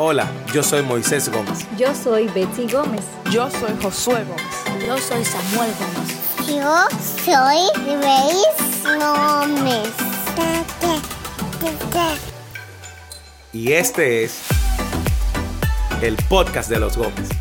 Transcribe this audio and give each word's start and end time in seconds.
Hola, 0.00 0.30
yo 0.54 0.62
soy 0.62 0.82
Moisés 0.82 1.28
Gómez. 1.28 1.66
Yo 1.76 1.92
soy 1.92 2.28
Betsy 2.28 2.68
Gómez. 2.68 3.04
Yo 3.32 3.50
soy 3.50 3.72
Josué 3.82 4.22
Gómez. 4.22 4.86
Yo 4.86 4.96
soy 4.96 5.24
Samuel 5.24 5.72
Gómez. 5.76 6.46
Yo 6.46 6.86
soy 7.24 7.58
Grace 7.84 8.96
Gómez. 8.96 9.88
Y 13.52 13.72
este 13.72 14.22
es 14.22 14.42
el 16.00 16.14
podcast 16.28 16.70
de 16.70 16.78
los 16.78 16.96
Gómez. 16.96 17.37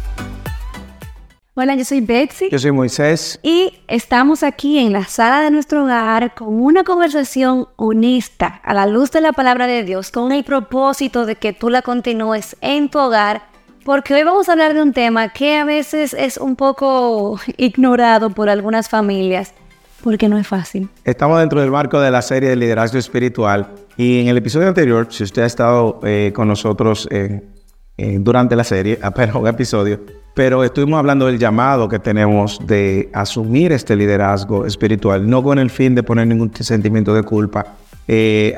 Hola, 1.60 1.74
yo 1.74 1.84
soy 1.84 2.02
Betsy. 2.02 2.50
Yo 2.52 2.60
soy 2.60 2.72
Moisés. 2.72 3.40
Y 3.42 3.74
estamos 3.88 4.44
aquí 4.44 4.78
en 4.78 4.94
la 4.94 5.06
sala 5.06 5.42
de 5.42 5.50
nuestro 5.50 5.86
hogar 5.86 6.36
con 6.36 6.50
una 6.50 6.84
conversación 6.84 7.66
honesta 7.78 8.62
a 8.64 8.76
la 8.76 8.86
luz 8.86 9.10
de 9.10 9.22
la 9.22 9.32
palabra 9.32 9.66
de 9.66 9.84
Dios, 9.84 10.12
con 10.12 10.32
el 10.32 10.44
propósito 10.44 11.26
de 11.26 11.36
que 11.36 11.54
tú 11.54 11.72
la 11.72 11.82
continúes 11.82 12.56
en 12.62 12.90
tu 12.90 13.00
hogar, 13.00 13.42
porque 13.84 14.14
hoy 14.14 14.22
vamos 14.22 14.50
a 14.50 14.52
hablar 14.52 14.76
de 14.76 14.84
un 14.84 14.94
tema 14.94 15.30
que 15.30 15.58
a 15.58 15.66
veces 15.66 16.14
es 16.14 16.38
un 16.38 16.56
poco 16.56 17.40
ignorado 17.58 18.30
por 18.30 18.50
algunas 18.50 18.88
familias, 18.88 19.56
porque 20.04 20.30
no 20.30 20.38
es 20.38 20.46
fácil. 20.46 20.90
Estamos 21.06 21.40
dentro 21.40 21.60
del 21.60 21.72
marco 21.72 22.00
de 22.00 22.12
la 22.12 22.22
serie 22.22 22.50
de 22.50 22.56
liderazgo 22.56 23.00
espiritual 23.00 23.74
y 23.98 24.22
en 24.22 24.28
el 24.28 24.38
episodio 24.38 24.68
anterior, 24.68 25.08
si 25.10 25.24
usted 25.24 25.42
ha 25.42 25.48
estado 25.48 26.02
eh, 26.04 26.32
con 26.36 26.48
nosotros 26.48 27.08
eh, 27.10 27.42
eh, 27.98 28.18
durante 28.20 28.56
la 28.56 28.64
serie, 28.64 29.00
apenas 29.04 29.36
un 29.36 29.48
episodio, 29.48 30.00
pero 30.34 30.64
estuvimos 30.64 31.00
hablando 31.00 31.26
del 31.26 31.40
llamado 31.40 31.90
que 31.90 32.00
tenemos 32.00 32.60
de 32.66 33.10
asumir 33.14 33.72
este 33.72 33.96
liderazgo 33.96 34.66
espiritual, 34.66 35.28
no 35.28 35.42
con 35.42 35.58
el 35.58 35.70
fin 35.70 35.96
de 35.96 36.04
poner 36.04 36.28
ningún 36.28 36.54
sentimiento 36.54 37.14
de 37.14 37.24
culpa, 37.24 37.76
eh, 38.08 38.56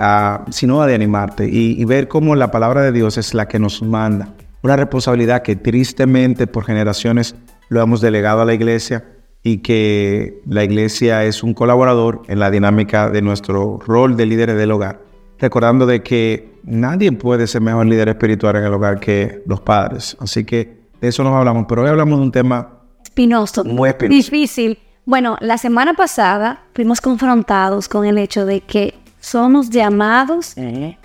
sino 0.49 0.85
de 0.85 0.93
animarte 0.93 1.47
y, 1.47 1.81
y 1.81 1.85
ver 1.85 2.07
cómo 2.07 2.35
la 2.35 2.51
palabra 2.51 2.81
de 2.81 2.91
Dios 2.91 3.17
es 3.17 3.33
la 3.33 3.47
que 3.47 3.59
nos 3.59 3.81
manda. 3.81 4.33
Una 4.61 4.75
responsabilidad 4.75 5.41
que 5.41 5.55
tristemente 5.55 6.45
por 6.45 6.65
generaciones 6.65 7.35
lo 7.69 7.81
hemos 7.81 8.01
delegado 8.01 8.41
a 8.41 8.45
la 8.45 8.53
iglesia 8.53 9.05
y 9.41 9.59
que 9.59 10.41
la 10.45 10.63
iglesia 10.63 11.23
es 11.23 11.43
un 11.43 11.53
colaborador 11.53 12.23
en 12.27 12.39
la 12.39 12.51
dinámica 12.51 13.09
de 13.09 13.21
nuestro 13.21 13.79
rol 13.85 14.17
de 14.17 14.25
líderes 14.25 14.57
del 14.57 14.71
hogar. 14.71 15.01
Recordando 15.39 15.85
de 15.85 16.03
que 16.03 16.48
nadie 16.63 17.11
puede 17.11 17.47
ser 17.47 17.61
mejor 17.61 17.85
líder 17.85 18.09
espiritual 18.09 18.55
en 18.57 18.65
el 18.65 18.73
hogar 18.73 18.99
que 18.99 19.43
los 19.45 19.61
padres. 19.61 20.17
Así 20.19 20.43
que 20.43 20.79
de 21.01 21.07
eso 21.07 21.23
nos 21.23 21.33
hablamos, 21.33 21.65
pero 21.67 21.83
hoy 21.83 21.89
hablamos 21.89 22.19
de 22.19 22.25
un 22.25 22.31
tema 22.31 22.79
espinoso, 23.03 23.63
muy 23.63 23.89
espinoso. 23.89 24.15
difícil. 24.15 24.79
Bueno, 25.05 25.37
la 25.39 25.57
semana 25.57 25.93
pasada 25.93 26.63
fuimos 26.73 27.01
confrontados 27.01 27.87
con 27.87 28.05
el 28.05 28.17
hecho 28.17 28.45
de 28.45 28.61
que 28.61 28.93
somos 29.19 29.69
llamados 29.69 30.55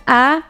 a 0.06 0.44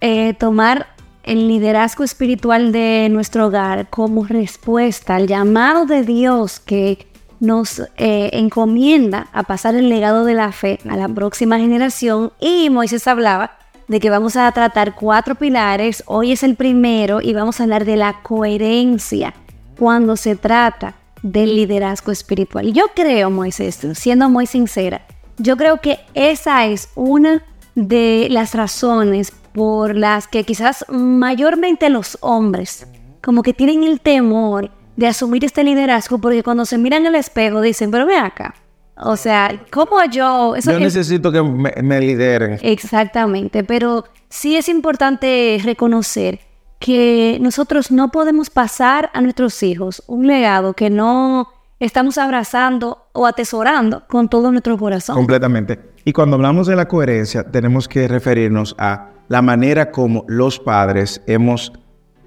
eh, 0.00 0.34
tomar 0.34 0.86
el 1.22 1.48
liderazgo 1.48 2.04
espiritual 2.04 2.72
de 2.72 3.08
nuestro 3.10 3.46
hogar 3.46 3.88
como 3.90 4.24
respuesta 4.24 5.16
al 5.16 5.26
llamado 5.26 5.84
de 5.86 6.02
Dios 6.02 6.60
que 6.60 7.06
nos 7.40 7.80
eh, 7.96 8.30
encomienda 8.32 9.28
a 9.32 9.42
pasar 9.42 9.74
el 9.74 9.88
legado 9.88 10.24
de 10.24 10.34
la 10.34 10.52
fe 10.52 10.78
a 10.88 10.96
la 10.96 11.08
próxima 11.08 11.58
generación 11.58 12.32
y 12.40 12.70
Moisés 12.70 13.06
hablaba 13.06 13.58
de 13.88 14.00
que 14.00 14.10
vamos 14.10 14.36
a 14.36 14.50
tratar 14.52 14.94
cuatro 14.94 15.34
pilares. 15.34 16.04
Hoy 16.06 16.32
es 16.32 16.42
el 16.42 16.54
primero 16.54 17.20
y 17.20 17.32
vamos 17.32 17.58
a 17.58 17.64
hablar 17.64 17.84
de 17.84 17.96
la 17.96 18.22
coherencia 18.22 19.34
cuando 19.78 20.16
se 20.16 20.36
trata 20.36 20.94
del 21.22 21.56
liderazgo 21.56 22.12
espiritual. 22.12 22.72
Yo 22.72 22.84
creo, 22.94 23.30
Moisés, 23.30 23.80
siendo 23.94 24.28
muy 24.28 24.46
sincera, 24.46 25.02
yo 25.38 25.56
creo 25.56 25.80
que 25.80 26.00
esa 26.14 26.66
es 26.66 26.90
una 26.94 27.42
de 27.74 28.28
las 28.30 28.54
razones 28.54 29.32
por 29.52 29.96
las 29.96 30.28
que 30.28 30.44
quizás 30.44 30.84
mayormente 30.88 31.88
los 31.88 32.18
hombres 32.20 32.86
como 33.22 33.42
que 33.42 33.52
tienen 33.52 33.84
el 33.84 34.00
temor 34.00 34.70
de 34.96 35.06
asumir 35.06 35.44
este 35.44 35.64
liderazgo 35.64 36.18
porque 36.18 36.42
cuando 36.42 36.64
se 36.64 36.78
miran 36.78 37.06
el 37.06 37.14
espejo 37.14 37.60
dicen, 37.60 37.90
pero 37.90 38.06
ve 38.06 38.16
acá, 38.16 38.54
o 39.00 39.16
sea, 39.16 39.60
¿cómo 39.70 40.04
yo? 40.10 40.56
Eso 40.56 40.72
yo 40.72 40.80
necesito 40.80 41.30
que 41.30 41.42
me, 41.42 41.72
me, 41.82 42.00
lideren. 42.00 42.58
Exactamente, 42.62 43.64
pero 43.64 44.04
sí 44.28 44.56
es 44.56 44.68
importante 44.68 45.60
reconocer 45.64 46.40
que 46.78 47.38
nosotros 47.40 47.90
no 47.90 48.10
podemos 48.10 48.50
pasar 48.50 49.10
a 49.12 49.20
nuestros 49.20 49.62
hijos 49.62 50.02
un 50.06 50.26
legado 50.26 50.74
que 50.74 50.90
no 50.90 51.48
estamos 51.80 52.18
abrazando 52.18 53.08
o 53.12 53.26
atesorando 53.26 54.04
con 54.08 54.28
todo 54.28 54.50
nuestro 54.50 54.76
corazón. 54.78 55.16
Completamente. 55.16 55.80
Y 56.04 56.12
cuando 56.12 56.36
hablamos 56.36 56.66
de 56.66 56.76
la 56.76 56.88
coherencia, 56.88 57.44
tenemos 57.44 57.88
que 57.88 58.08
referirnos 58.08 58.74
a 58.78 59.10
la 59.28 59.42
manera 59.42 59.90
como 59.90 60.24
los 60.28 60.58
padres 60.58 61.22
hemos 61.26 61.72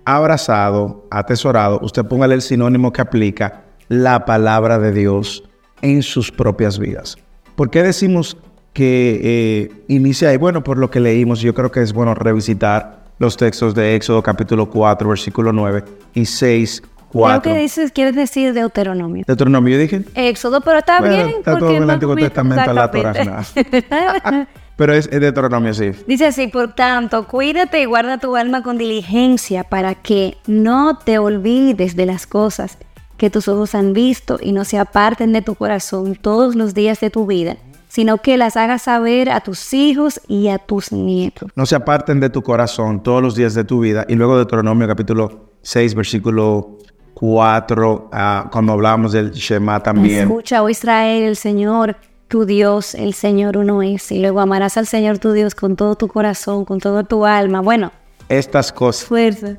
abrazado, 0.06 1.07
atesorado, 1.12 1.79
usted 1.81 2.06
póngale 2.06 2.35
el 2.35 2.41
sinónimo 2.41 2.91
que 2.91 3.01
aplica, 3.01 3.66
la 3.88 4.25
palabra 4.25 4.79
de 4.79 4.91
Dios 4.91 5.44
en 5.81 6.02
sus 6.03 6.31
propias 6.31 6.80
vidas. 6.80 7.18
¿Por 7.56 7.69
qué 7.69 7.84
decimos 7.84 8.38
que 8.74 9.19
eh, 9.24 9.84
inicia 9.88 10.30
ahí? 10.30 10.38
Bueno, 10.38 10.64
por 10.64 10.78
lo 10.78 10.90
que 10.90 11.00
leímos, 11.00 11.42
yo 11.42 11.53
creo 11.53 11.72
que 11.72 11.81
es 11.81 11.94
bueno 11.94 12.14
revisitar 12.14 13.02
los 13.19 13.38
textos 13.38 13.75
de 13.75 13.96
Éxodo 13.96 14.24
capítulo 14.24 14.69
4, 14.69 15.08
versículo 15.08 15.53
9 15.53 15.84
y 16.16 16.25
6, 16.25 16.81
4. 17.12 17.42
Creo 17.42 17.56
que 17.56 17.62
dices, 17.62 17.92
quieres 17.92 18.16
decir 18.16 18.53
Deuteronomio. 18.53 19.25
Deuteronomio, 19.28 19.75
yo 19.75 19.80
dije. 19.80 20.03
Éxodo, 20.16 20.62
pero 20.62 20.80
está 20.80 21.00
bueno, 21.00 21.16
bien. 21.16 21.30
Está 21.40 21.58
todo 21.58 21.72
en 21.72 21.84
el 21.84 21.90
Antiguo 21.90 22.16
Testamento, 22.16 22.74
la 22.74 22.90
Torah. 22.90 23.13
pero 24.75 24.94
es, 24.94 25.08
es 25.12 25.22
Deuteronomio, 25.22 25.74
sí. 25.74 25.92
Dice 26.08 26.25
así, 26.25 26.48
por 26.48 26.74
tanto, 26.74 27.28
cuídate 27.28 27.81
y 27.81 27.86
guarda 27.86 28.18
tu 28.18 28.36
alma 28.36 28.63
con 28.63 28.78
diligencia 28.78 29.63
para 29.66 29.94
que 29.94 30.38
no 30.48 30.98
te 30.98 31.19
olvides 31.19 31.96
de 31.96 32.06
las 32.08 32.25
cosas 32.25 32.78
que 33.21 33.29
tus 33.29 33.47
ojos 33.47 33.75
han 33.75 33.93
visto 33.93 34.39
y 34.41 34.51
no 34.51 34.65
se 34.65 34.79
aparten 34.79 35.31
de 35.31 35.43
tu 35.43 35.53
corazón 35.53 36.15
todos 36.15 36.55
los 36.55 36.73
días 36.73 36.99
de 37.01 37.11
tu 37.11 37.27
vida, 37.27 37.55
sino 37.87 38.17
que 38.17 38.35
las 38.35 38.57
hagas 38.57 38.81
saber 38.81 39.29
a 39.29 39.41
tus 39.41 39.75
hijos 39.75 40.19
y 40.27 40.47
a 40.47 40.57
tus 40.57 40.91
nietos. 40.91 41.51
No 41.55 41.67
se 41.67 41.75
aparten 41.75 42.19
de 42.19 42.31
tu 42.31 42.41
corazón 42.41 43.03
todos 43.03 43.21
los 43.21 43.35
días 43.35 43.53
de 43.53 43.63
tu 43.63 43.79
vida. 43.79 44.07
Y 44.09 44.15
luego 44.15 44.37
Deuteronomio 44.37 44.87
capítulo 44.87 45.51
6, 45.61 45.93
versículo 45.93 46.79
4, 47.13 48.09
uh, 48.11 48.49
cuando 48.49 48.73
hablamos 48.73 49.11
del 49.11 49.29
Shema 49.33 49.79
también. 49.83 50.23
Escucha, 50.23 50.63
oh 50.63 50.69
Israel, 50.69 51.21
el 51.21 51.35
Señor, 51.35 51.97
tu 52.27 52.45
Dios, 52.45 52.95
el 52.95 53.13
Señor 53.13 53.55
uno 53.55 53.83
es. 53.83 54.11
Y 54.11 54.19
luego 54.19 54.39
amarás 54.39 54.77
al 54.77 54.88
Señor 54.88 55.19
tu 55.19 55.31
Dios 55.31 55.53
con 55.53 55.75
todo 55.75 55.93
tu 55.93 56.07
corazón, 56.07 56.65
con 56.65 56.79
toda 56.79 57.03
tu 57.03 57.23
alma. 57.23 57.61
Bueno. 57.61 57.91
Estas 58.29 58.71
cosas. 58.71 59.05
Fuerza. 59.05 59.57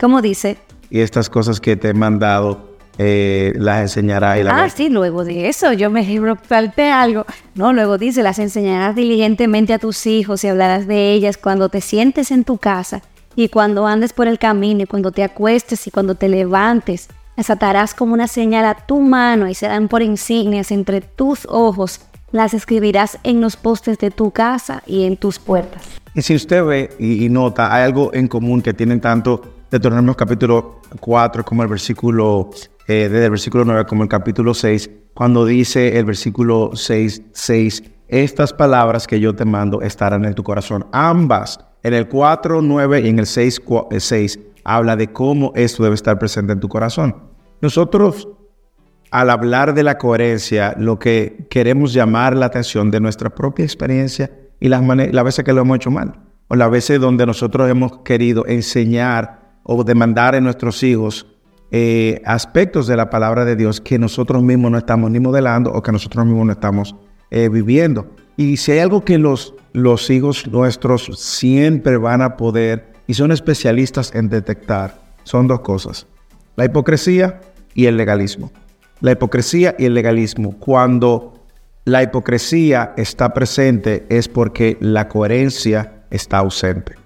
¿Cómo 0.00 0.22
dice? 0.22 0.56
Y 0.88 1.00
estas 1.00 1.28
cosas 1.28 1.60
que 1.60 1.76
te 1.76 1.90
he 1.90 1.94
mandado 1.94 2.73
eh, 2.98 3.52
las 3.56 3.80
enseñará 3.80 4.38
y 4.38 4.44
la 4.44 4.62
Ah, 4.62 4.68
sí, 4.68 4.88
luego 4.88 5.24
de 5.24 5.48
eso 5.48 5.72
yo 5.72 5.90
me 5.90 6.04
falté 6.42 6.90
algo. 6.90 7.26
No, 7.54 7.72
luego 7.72 7.98
dice, 7.98 8.22
las 8.22 8.38
enseñarás 8.38 8.94
diligentemente 8.94 9.72
a 9.72 9.78
tus 9.78 10.06
hijos 10.06 10.44
y 10.44 10.48
hablarás 10.48 10.86
de 10.86 11.12
ellas 11.12 11.36
cuando 11.36 11.68
te 11.68 11.80
sientes 11.80 12.30
en 12.30 12.44
tu 12.44 12.58
casa 12.58 13.02
y 13.34 13.48
cuando 13.48 13.86
andes 13.86 14.12
por 14.12 14.28
el 14.28 14.38
camino 14.38 14.82
y 14.82 14.86
cuando 14.86 15.10
te 15.10 15.24
acuestes 15.24 15.86
y 15.86 15.90
cuando 15.90 16.14
te 16.14 16.28
levantes. 16.28 17.08
Las 17.36 17.50
atarás 17.50 17.94
como 17.94 18.14
una 18.14 18.28
señal 18.28 18.64
a 18.64 18.74
tu 18.74 19.00
mano 19.00 19.48
y 19.48 19.54
serán 19.54 19.88
por 19.88 20.02
insignias 20.02 20.70
entre 20.70 21.00
tus 21.00 21.46
ojos. 21.50 22.00
Las 22.30 22.54
escribirás 22.54 23.18
en 23.24 23.40
los 23.40 23.56
postes 23.56 23.98
de 23.98 24.12
tu 24.12 24.30
casa 24.30 24.84
y 24.86 25.04
en 25.04 25.16
tus 25.16 25.40
puertas. 25.40 25.82
Y 26.14 26.22
si 26.22 26.36
usted 26.36 26.64
ve 26.64 26.90
y, 27.00 27.24
y 27.24 27.28
nota, 27.28 27.74
hay 27.74 27.82
algo 27.82 28.14
en 28.14 28.28
común 28.28 28.62
que 28.62 28.72
tienen 28.72 29.00
tanto 29.00 29.42
Deuteronomio 29.68 30.16
capítulo 30.16 30.80
4 31.00 31.44
como 31.44 31.64
el 31.64 31.68
versículo 31.68 32.50
eh, 32.86 33.08
desde 33.08 33.24
el 33.24 33.30
versículo 33.30 33.64
9 33.64 33.86
como 33.86 34.02
el 34.02 34.08
capítulo 34.08 34.52
6, 34.52 34.90
cuando 35.14 35.46
dice 35.46 35.98
el 35.98 36.04
versículo 36.04 36.70
6, 36.74 37.22
6, 37.32 37.82
estas 38.08 38.52
palabras 38.52 39.06
que 39.06 39.20
yo 39.20 39.34
te 39.34 39.44
mando 39.44 39.80
estarán 39.80 40.24
en 40.24 40.34
tu 40.34 40.42
corazón. 40.42 40.86
Ambas, 40.92 41.58
en 41.82 41.94
el 41.94 42.08
4, 42.08 42.60
9 42.60 43.00
y 43.00 43.08
en 43.08 43.18
el 43.18 43.26
6, 43.26 43.62
6, 43.98 44.40
habla 44.64 44.96
de 44.96 45.12
cómo 45.12 45.52
esto 45.54 45.82
debe 45.82 45.94
estar 45.94 46.18
presente 46.18 46.52
en 46.52 46.60
tu 46.60 46.68
corazón. 46.68 47.16
Nosotros, 47.60 48.28
al 49.10 49.30
hablar 49.30 49.72
de 49.72 49.82
la 49.82 49.96
coherencia, 49.96 50.74
lo 50.78 50.98
que 50.98 51.46
queremos 51.48 51.92
llamar 51.92 52.36
la 52.36 52.46
atención 52.46 52.90
de 52.90 53.00
nuestra 53.00 53.30
propia 53.30 53.64
experiencia 53.64 54.30
y 54.60 54.68
las, 54.68 54.82
las 54.84 55.24
veces 55.24 55.44
que 55.44 55.52
lo 55.52 55.62
hemos 55.62 55.76
hecho 55.76 55.90
mal, 55.90 56.20
o 56.48 56.56
las 56.56 56.70
veces 56.70 57.00
donde 57.00 57.24
nosotros 57.24 57.70
hemos 57.70 57.98
querido 57.98 58.44
enseñar 58.46 59.58
o 59.62 59.82
demandar 59.84 60.34
en 60.34 60.44
nuestros 60.44 60.82
hijos 60.82 61.33
eh, 61.76 62.22
aspectos 62.24 62.86
de 62.86 62.96
la 62.96 63.10
palabra 63.10 63.44
de 63.44 63.56
Dios 63.56 63.80
que 63.80 63.98
nosotros 63.98 64.44
mismos 64.44 64.70
no 64.70 64.78
estamos 64.78 65.10
ni 65.10 65.18
modelando 65.18 65.72
o 65.72 65.82
que 65.82 65.90
nosotros 65.90 66.24
mismos 66.24 66.46
no 66.46 66.52
estamos 66.52 66.94
eh, 67.32 67.48
viviendo. 67.48 68.06
Y 68.36 68.58
si 68.58 68.70
hay 68.70 68.78
algo 68.78 69.04
que 69.04 69.18
los, 69.18 69.54
los 69.72 70.08
hijos 70.08 70.46
nuestros 70.46 71.10
siempre 71.18 71.96
van 71.96 72.22
a 72.22 72.36
poder 72.36 72.92
y 73.08 73.14
son 73.14 73.32
especialistas 73.32 74.14
en 74.14 74.28
detectar, 74.28 75.02
son 75.24 75.48
dos 75.48 75.62
cosas. 75.62 76.06
La 76.54 76.64
hipocresía 76.64 77.40
y 77.74 77.86
el 77.86 77.96
legalismo. 77.96 78.52
La 79.00 79.10
hipocresía 79.10 79.74
y 79.76 79.86
el 79.86 79.94
legalismo. 79.94 80.56
Cuando 80.60 81.34
la 81.86 82.04
hipocresía 82.04 82.94
está 82.96 83.34
presente 83.34 84.06
es 84.10 84.28
porque 84.28 84.76
la 84.78 85.08
coherencia 85.08 86.04
está 86.08 86.38
ausente. 86.38 87.03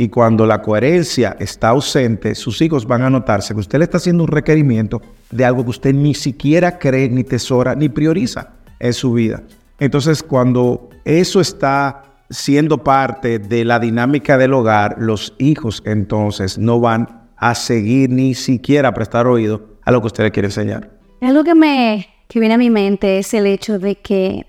Y 0.00 0.08
cuando 0.08 0.46
la 0.46 0.62
coherencia 0.62 1.36
está 1.38 1.68
ausente, 1.68 2.34
sus 2.34 2.62
hijos 2.62 2.86
van 2.86 3.02
a 3.02 3.10
notarse 3.10 3.52
que 3.52 3.60
usted 3.60 3.80
le 3.80 3.84
está 3.84 3.98
haciendo 3.98 4.24
un 4.24 4.30
requerimiento 4.30 5.02
de 5.30 5.44
algo 5.44 5.62
que 5.62 5.68
usted 5.68 5.92
ni 5.92 6.14
siquiera 6.14 6.78
cree, 6.78 7.10
ni 7.10 7.22
tesora, 7.22 7.74
ni 7.74 7.90
prioriza 7.90 8.54
en 8.78 8.94
su 8.94 9.12
vida. 9.12 9.42
Entonces, 9.78 10.22
cuando 10.22 10.88
eso 11.04 11.38
está 11.42 12.04
siendo 12.30 12.82
parte 12.82 13.38
de 13.38 13.62
la 13.66 13.78
dinámica 13.78 14.38
del 14.38 14.54
hogar, 14.54 14.96
los 14.98 15.34
hijos 15.36 15.82
entonces 15.84 16.56
no 16.56 16.80
van 16.80 17.28
a 17.36 17.54
seguir 17.54 18.08
ni 18.08 18.34
siquiera 18.34 18.88
a 18.88 18.94
prestar 18.94 19.26
oído 19.26 19.76
a 19.84 19.92
lo 19.92 20.00
que 20.00 20.06
usted 20.06 20.24
le 20.24 20.30
quiere 20.30 20.48
enseñar. 20.48 20.88
Algo 21.20 21.44
que 21.44 21.54
me 21.54 22.08
que 22.26 22.40
viene 22.40 22.54
a 22.54 22.58
mi 22.58 22.70
mente 22.70 23.18
es 23.18 23.34
el 23.34 23.46
hecho 23.46 23.78
de 23.78 23.96
que 23.96 24.46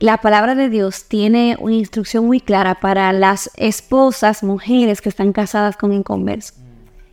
la 0.00 0.18
palabra 0.18 0.54
de 0.54 0.68
Dios 0.68 1.04
tiene 1.08 1.56
una 1.58 1.74
instrucción 1.74 2.26
muy 2.26 2.40
clara 2.40 2.76
para 2.76 3.12
las 3.12 3.50
esposas, 3.56 4.42
mujeres 4.42 5.00
que 5.00 5.08
están 5.08 5.32
casadas 5.32 5.76
con 5.76 5.92
inconversos. 5.92 6.56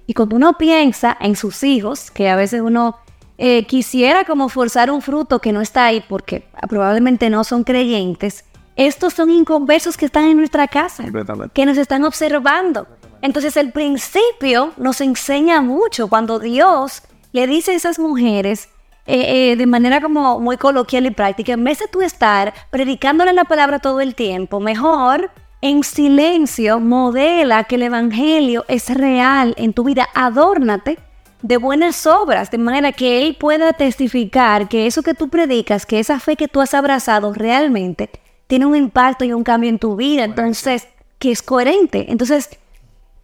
Y 0.07 0.13
cuando 0.13 0.35
uno 0.35 0.57
piensa 0.57 1.17
en 1.19 1.35
sus 1.35 1.63
hijos, 1.63 2.11
que 2.11 2.29
a 2.29 2.35
veces 2.35 2.61
uno 2.61 2.97
eh, 3.39 3.65
quisiera 3.65 4.23
como 4.23 4.49
forzar 4.49 4.91
un 4.91 5.01
fruto 5.01 5.39
que 5.39 5.51
no 5.51 5.61
está 5.61 5.85
ahí 5.85 6.03
porque 6.07 6.47
probablemente 6.69 7.31
no 7.31 7.43
son 7.43 7.63
creyentes, 7.63 8.45
estos 8.75 9.13
son 9.13 9.31
inconversos 9.31 9.97
que 9.97 10.05
están 10.05 10.25
en 10.25 10.37
nuestra 10.37 10.67
casa, 10.67 11.05
que 11.53 11.65
nos 11.65 11.77
están 11.77 12.03
observando. 12.03 12.87
Entonces 13.21 13.57
el 13.57 13.71
principio 13.71 14.73
nos 14.77 15.01
enseña 15.01 15.61
mucho 15.61 16.07
cuando 16.07 16.37
Dios 16.37 17.01
le 17.31 17.47
dice 17.47 17.71
a 17.71 17.75
esas 17.75 17.97
mujeres, 17.97 18.69
eh, 19.07 19.51
eh, 19.51 19.55
de 19.55 19.65
manera 19.67 20.01
como 20.01 20.39
muy 20.39 20.57
coloquial 20.57 21.05
y 21.05 21.11
práctica, 21.11 21.53
en 21.53 21.63
vez 21.63 21.79
de 21.79 21.87
tú 21.87 22.01
estar 22.01 22.53
predicándole 22.71 23.33
la 23.33 23.43
palabra 23.43 23.79
todo 23.79 24.01
el 24.01 24.15
tiempo, 24.15 24.59
mejor 24.59 25.29
en 25.61 25.83
silencio 25.83 26.79
modela 26.79 27.65
que 27.65 27.75
el 27.75 27.83
Evangelio 27.83 28.65
es 28.67 28.89
real 28.89 29.53
en 29.57 29.73
tu 29.73 29.83
vida, 29.83 30.07
adórnate 30.13 30.97
de 31.43 31.57
buenas 31.57 32.07
obras, 32.07 32.49
de 32.49 32.57
manera 32.57 32.91
que 32.91 33.21
Él 33.21 33.37
pueda 33.39 33.73
testificar 33.73 34.67
que 34.67 34.87
eso 34.87 35.03
que 35.03 35.13
tú 35.13 35.29
predicas, 35.29 35.85
que 35.85 35.99
esa 35.99 36.19
fe 36.19 36.35
que 36.35 36.47
tú 36.47 36.59
has 36.59 36.73
abrazado 36.73 37.31
realmente 37.31 38.09
tiene 38.47 38.65
un 38.65 38.75
impacto 38.75 39.23
y 39.25 39.33
un 39.33 39.43
cambio 39.43 39.69
en 39.69 39.77
tu 39.77 39.95
vida, 39.95 40.23
entonces, 40.23 40.87
que 41.19 41.31
es 41.31 41.43
coherente. 41.43 42.07
Entonces, 42.09 42.49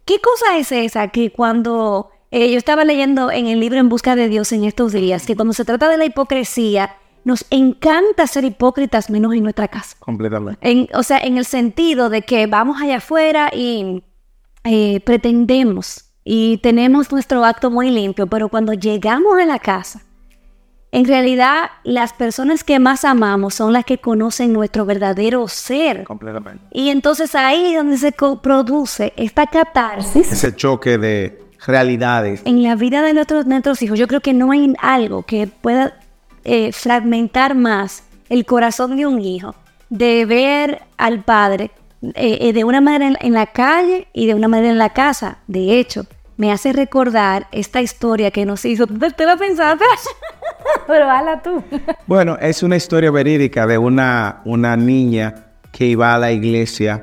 ¿qué 0.04 0.20
cosa 0.20 0.56
es 0.56 0.70
esa 0.70 1.08
que 1.08 1.32
cuando 1.32 2.11
eh, 2.32 2.50
yo 2.50 2.56
estaba 2.56 2.84
leyendo 2.84 3.30
en 3.30 3.46
el 3.46 3.60
libro 3.60 3.78
En 3.78 3.90
Busca 3.90 4.16
de 4.16 4.28
Dios 4.28 4.52
en 4.52 4.64
estos 4.64 4.92
días, 4.92 5.26
que 5.26 5.36
cuando 5.36 5.52
se 5.52 5.66
trata 5.66 5.90
de 5.90 5.98
la 5.98 6.06
hipocresía, 6.06 6.96
nos 7.24 7.44
encanta 7.50 8.26
ser 8.26 8.44
hipócritas 8.44 9.10
menos 9.10 9.34
en 9.34 9.42
nuestra 9.42 9.68
casa. 9.68 9.96
Completamente. 10.00 10.88
o 10.94 11.02
sea, 11.02 11.18
en 11.18 11.36
el 11.36 11.44
sentido 11.44 12.08
de 12.08 12.22
que 12.22 12.46
vamos 12.46 12.80
allá 12.80 12.96
afuera 12.96 13.50
y 13.54 14.02
eh, 14.64 15.00
pretendemos 15.00 16.06
y 16.24 16.56
tenemos 16.58 17.12
nuestro 17.12 17.44
acto 17.44 17.70
muy 17.70 17.90
limpio, 17.90 18.26
pero 18.26 18.48
cuando 18.48 18.72
llegamos 18.72 19.38
a 19.38 19.44
la 19.44 19.58
casa, 19.58 20.02
en 20.90 21.04
realidad 21.04 21.70
las 21.84 22.14
personas 22.14 22.64
que 22.64 22.78
más 22.78 23.04
amamos 23.04 23.54
son 23.54 23.74
las 23.74 23.84
que 23.84 23.98
conocen 23.98 24.54
nuestro 24.54 24.86
verdadero 24.86 25.48
ser. 25.48 26.04
Completamente. 26.04 26.64
Y 26.70 26.88
entonces 26.88 27.34
ahí 27.34 27.74
es 27.74 27.76
donde 27.76 27.98
se 27.98 28.12
produce 28.12 29.12
esta 29.16 29.46
catarsis. 29.46 30.32
Ese 30.32 30.56
choque 30.56 30.96
de 30.96 31.41
realidades. 31.66 32.42
En 32.44 32.62
la 32.62 32.74
vida 32.74 33.02
de 33.02 33.14
nuestros, 33.14 33.46
nuestros 33.46 33.82
hijos, 33.82 33.98
yo 33.98 34.06
creo 34.06 34.20
que 34.20 34.32
no 34.32 34.50
hay 34.52 34.74
algo 34.80 35.22
que 35.22 35.46
pueda 35.46 35.94
eh, 36.44 36.72
fragmentar 36.72 37.54
más 37.54 38.04
el 38.28 38.44
corazón 38.44 38.96
de 38.96 39.06
un 39.06 39.20
hijo, 39.20 39.54
de 39.90 40.24
ver 40.24 40.82
al 40.96 41.22
padre 41.22 41.70
eh, 42.02 42.38
eh, 42.40 42.52
de 42.52 42.64
una 42.64 42.80
manera 42.80 43.16
en, 43.20 43.32
la 43.32 43.46
calle 43.46 44.08
y 44.12 44.26
de 44.26 44.34
una 44.34 44.48
manera 44.48 44.70
en 44.70 44.78
la 44.78 44.90
casa. 44.90 45.38
De 45.46 45.78
hecho, 45.78 46.04
me 46.36 46.50
hace 46.50 46.72
recordar 46.72 47.46
esta 47.52 47.80
historia 47.80 48.32
que 48.32 48.44
nos 48.44 48.64
hizo. 48.64 48.86
¿Te 48.86 49.24
la 49.24 49.36
pensaste? 49.36 49.84
Pero 50.88 51.08
hala 51.08 51.40
tú. 51.42 51.62
Bueno, 52.06 52.36
es 52.40 52.64
una 52.64 52.74
historia 52.76 53.12
verídica 53.12 53.66
de 53.68 53.78
una, 53.78 54.40
una 54.44 54.76
niña 54.76 55.52
que 55.70 55.86
iba 55.86 56.12
a 56.12 56.18
la 56.18 56.32
iglesia. 56.32 57.02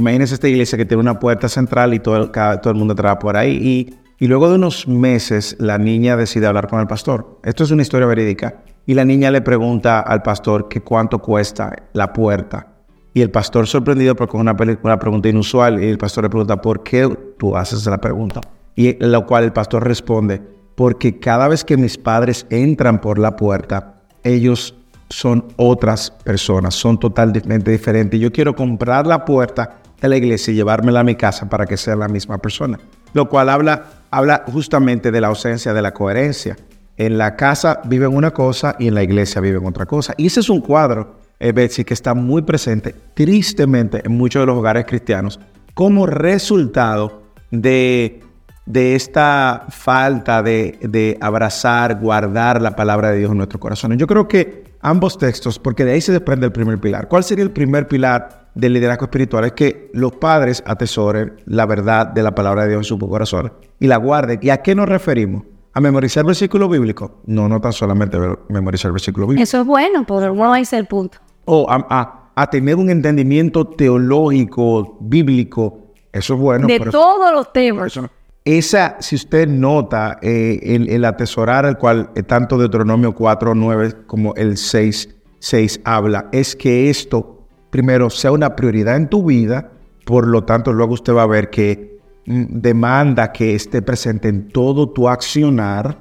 Imagínense 0.00 0.34
esta 0.34 0.48
iglesia 0.48 0.76
que 0.76 0.84
tiene 0.84 1.00
una 1.00 1.18
puerta 1.18 1.48
central 1.48 1.94
y 1.94 2.00
todo, 2.00 2.30
todo 2.30 2.70
el 2.70 2.74
mundo 2.74 2.92
entraba 2.92 3.18
por 3.18 3.36
ahí. 3.36 3.52
Y 3.56 3.94
y 4.22 4.26
luego 4.26 4.50
de 4.50 4.56
unos 4.56 4.86
meses, 4.86 5.56
la 5.58 5.78
niña 5.78 6.14
decide 6.14 6.46
hablar 6.46 6.68
con 6.68 6.78
el 6.78 6.86
pastor. 6.86 7.40
Esto 7.42 7.64
es 7.64 7.70
una 7.70 7.80
historia 7.80 8.06
verídica. 8.06 8.62
Y 8.84 8.92
la 8.92 9.06
niña 9.06 9.30
le 9.30 9.40
pregunta 9.40 10.00
al 10.00 10.20
pastor 10.20 10.68
que 10.68 10.82
cuánto 10.82 11.20
cuesta 11.20 11.74
la 11.94 12.12
puerta. 12.12 12.66
Y 13.14 13.22
el 13.22 13.30
pastor 13.30 13.66
sorprendido 13.66 14.14
porque 14.14 14.36
es 14.36 14.40
una, 14.42 14.54
una 14.82 14.98
pregunta 14.98 15.30
inusual. 15.30 15.82
Y 15.82 15.88
el 15.88 15.96
pastor 15.96 16.24
le 16.24 16.28
pregunta, 16.30 16.60
¿por 16.60 16.82
qué 16.82 17.08
tú 17.38 17.56
haces 17.56 17.86
la 17.86 17.96
pregunta? 17.96 18.42
Y 18.76 19.02
lo 19.02 19.24
cual 19.24 19.44
el 19.44 19.54
pastor 19.54 19.84
responde, 19.88 20.42
porque 20.74 21.18
cada 21.18 21.48
vez 21.48 21.64
que 21.64 21.78
mis 21.78 21.96
padres 21.96 22.46
entran 22.50 23.00
por 23.00 23.18
la 23.18 23.36
puerta, 23.36 24.02
ellos 24.22 24.74
son 25.08 25.46
otras 25.56 26.10
personas, 26.10 26.74
son 26.74 27.00
totalmente 27.00 27.70
diferentes. 27.70 28.20
Yo 28.20 28.30
quiero 28.30 28.54
comprar 28.54 29.06
la 29.06 29.24
puerta 29.24 29.79
de 30.00 30.08
la 30.08 30.16
iglesia 30.16 30.52
y 30.52 30.56
llevármela 30.56 31.00
a 31.00 31.04
mi 31.04 31.14
casa 31.14 31.48
para 31.48 31.66
que 31.66 31.76
sea 31.76 31.96
la 31.96 32.08
misma 32.08 32.38
persona. 32.38 32.78
Lo 33.12 33.28
cual 33.28 33.48
habla 33.48 34.00
habla 34.10 34.44
justamente 34.46 35.10
de 35.10 35.20
la 35.20 35.28
ausencia 35.28 35.72
de 35.72 35.82
la 35.82 35.94
coherencia. 35.94 36.56
En 36.96 37.16
la 37.16 37.36
casa 37.36 37.80
viven 37.84 38.14
una 38.14 38.32
cosa 38.32 38.76
y 38.78 38.88
en 38.88 38.94
la 38.94 39.02
iglesia 39.02 39.40
viven 39.40 39.64
otra 39.64 39.86
cosa. 39.86 40.14
Y 40.16 40.26
ese 40.26 40.40
es 40.40 40.50
un 40.50 40.60
cuadro, 40.60 41.16
eh, 41.38 41.52
Betsy, 41.52 41.84
que 41.84 41.94
está 41.94 42.12
muy 42.12 42.42
presente, 42.42 42.94
tristemente, 43.14 44.02
en 44.04 44.12
muchos 44.12 44.42
de 44.42 44.46
los 44.46 44.58
hogares 44.58 44.84
cristianos, 44.86 45.40
como 45.72 46.06
resultado 46.06 47.22
de, 47.50 48.20
de 48.66 48.94
esta 48.96 49.66
falta 49.70 50.42
de, 50.42 50.78
de 50.82 51.16
abrazar, 51.20 51.98
guardar 51.98 52.60
la 52.60 52.76
palabra 52.76 53.12
de 53.12 53.18
Dios 53.18 53.30
en 53.30 53.38
nuestro 53.38 53.58
corazón. 53.58 53.96
Yo 53.96 54.06
creo 54.06 54.28
que 54.28 54.64
ambos 54.82 55.16
textos, 55.16 55.58
porque 55.58 55.84
de 55.84 55.92
ahí 55.92 56.00
se 56.02 56.12
desprende 56.12 56.46
el 56.46 56.52
primer 56.52 56.78
pilar. 56.78 57.08
¿Cuál 57.08 57.24
sería 57.24 57.44
el 57.44 57.50
primer 57.50 57.88
pilar 57.88 58.39
del 58.54 58.72
liderazgo 58.72 59.04
espiritual? 59.04 59.44
Es 59.44 59.52
que 59.52 59.90
los 59.92 60.12
padres 60.12 60.62
atesoren 60.66 61.36
la 61.46 61.66
verdad 61.66 62.06
de 62.06 62.22
la 62.22 62.34
palabra 62.34 62.62
de 62.62 62.70
Dios 62.70 62.80
en 62.80 62.84
su 62.84 62.98
corazón 62.98 63.52
y 63.78 63.86
la 63.86 63.96
guarden. 63.96 64.38
¿Y 64.42 64.50
a 64.50 64.62
qué 64.62 64.74
nos 64.74 64.88
referimos? 64.88 65.44
¿A 65.72 65.80
memorizar 65.80 66.24
versículo 66.24 66.68
bíblico? 66.68 67.20
No, 67.26 67.48
no 67.48 67.60
tan 67.60 67.72
solamente 67.72 68.18
memorizar 68.48 68.90
versículo 68.90 69.26
bíblico. 69.26 69.42
Eso 69.42 69.60
es 69.60 69.66
bueno, 69.66 70.04
pero 70.06 70.34
no 70.34 70.56
es 70.56 70.72
el 70.72 70.86
punto. 70.86 71.18
O 71.44 71.66
a, 71.70 72.32
a, 72.34 72.50
tener 72.50 72.76
un 72.76 72.90
entendimiento 72.90 73.66
teológico, 73.66 74.98
bíblico. 75.00 75.92
Eso 76.12 76.34
es 76.34 76.40
bueno. 76.40 76.66
De 76.66 76.80
todos 76.80 77.32
los 77.32 77.52
temas. 77.52 77.98
Esa, 78.44 78.96
si 79.00 79.16
usted 79.16 79.46
nota, 79.46 80.18
eh, 80.22 80.58
el, 80.88 81.04
atesorar 81.04 81.66
al 81.66 81.76
cual 81.76 82.10
eh, 82.14 82.22
tanto 82.22 82.56
Deuteronomio 82.56 83.14
4, 83.14 83.54
9 83.54 84.06
como 84.06 84.34
el 84.34 84.56
6, 84.56 85.08
6 85.38 85.80
habla, 85.84 86.28
es 86.32 86.56
que 86.56 86.88
esto, 86.88 87.39
primero, 87.70 88.10
sea 88.10 88.32
una 88.32 88.56
prioridad 88.56 88.96
en 88.96 89.08
tu 89.08 89.24
vida, 89.24 89.70
por 90.04 90.26
lo 90.26 90.44
tanto, 90.44 90.72
luego 90.72 90.94
usted 90.94 91.14
va 91.14 91.22
a 91.22 91.26
ver 91.26 91.50
que 91.50 91.98
mm, 92.26 92.60
demanda 92.60 93.32
que 93.32 93.54
esté 93.54 93.82
presente 93.82 94.28
en 94.28 94.48
todo 94.48 94.90
tu 94.90 95.08
accionar. 95.08 95.98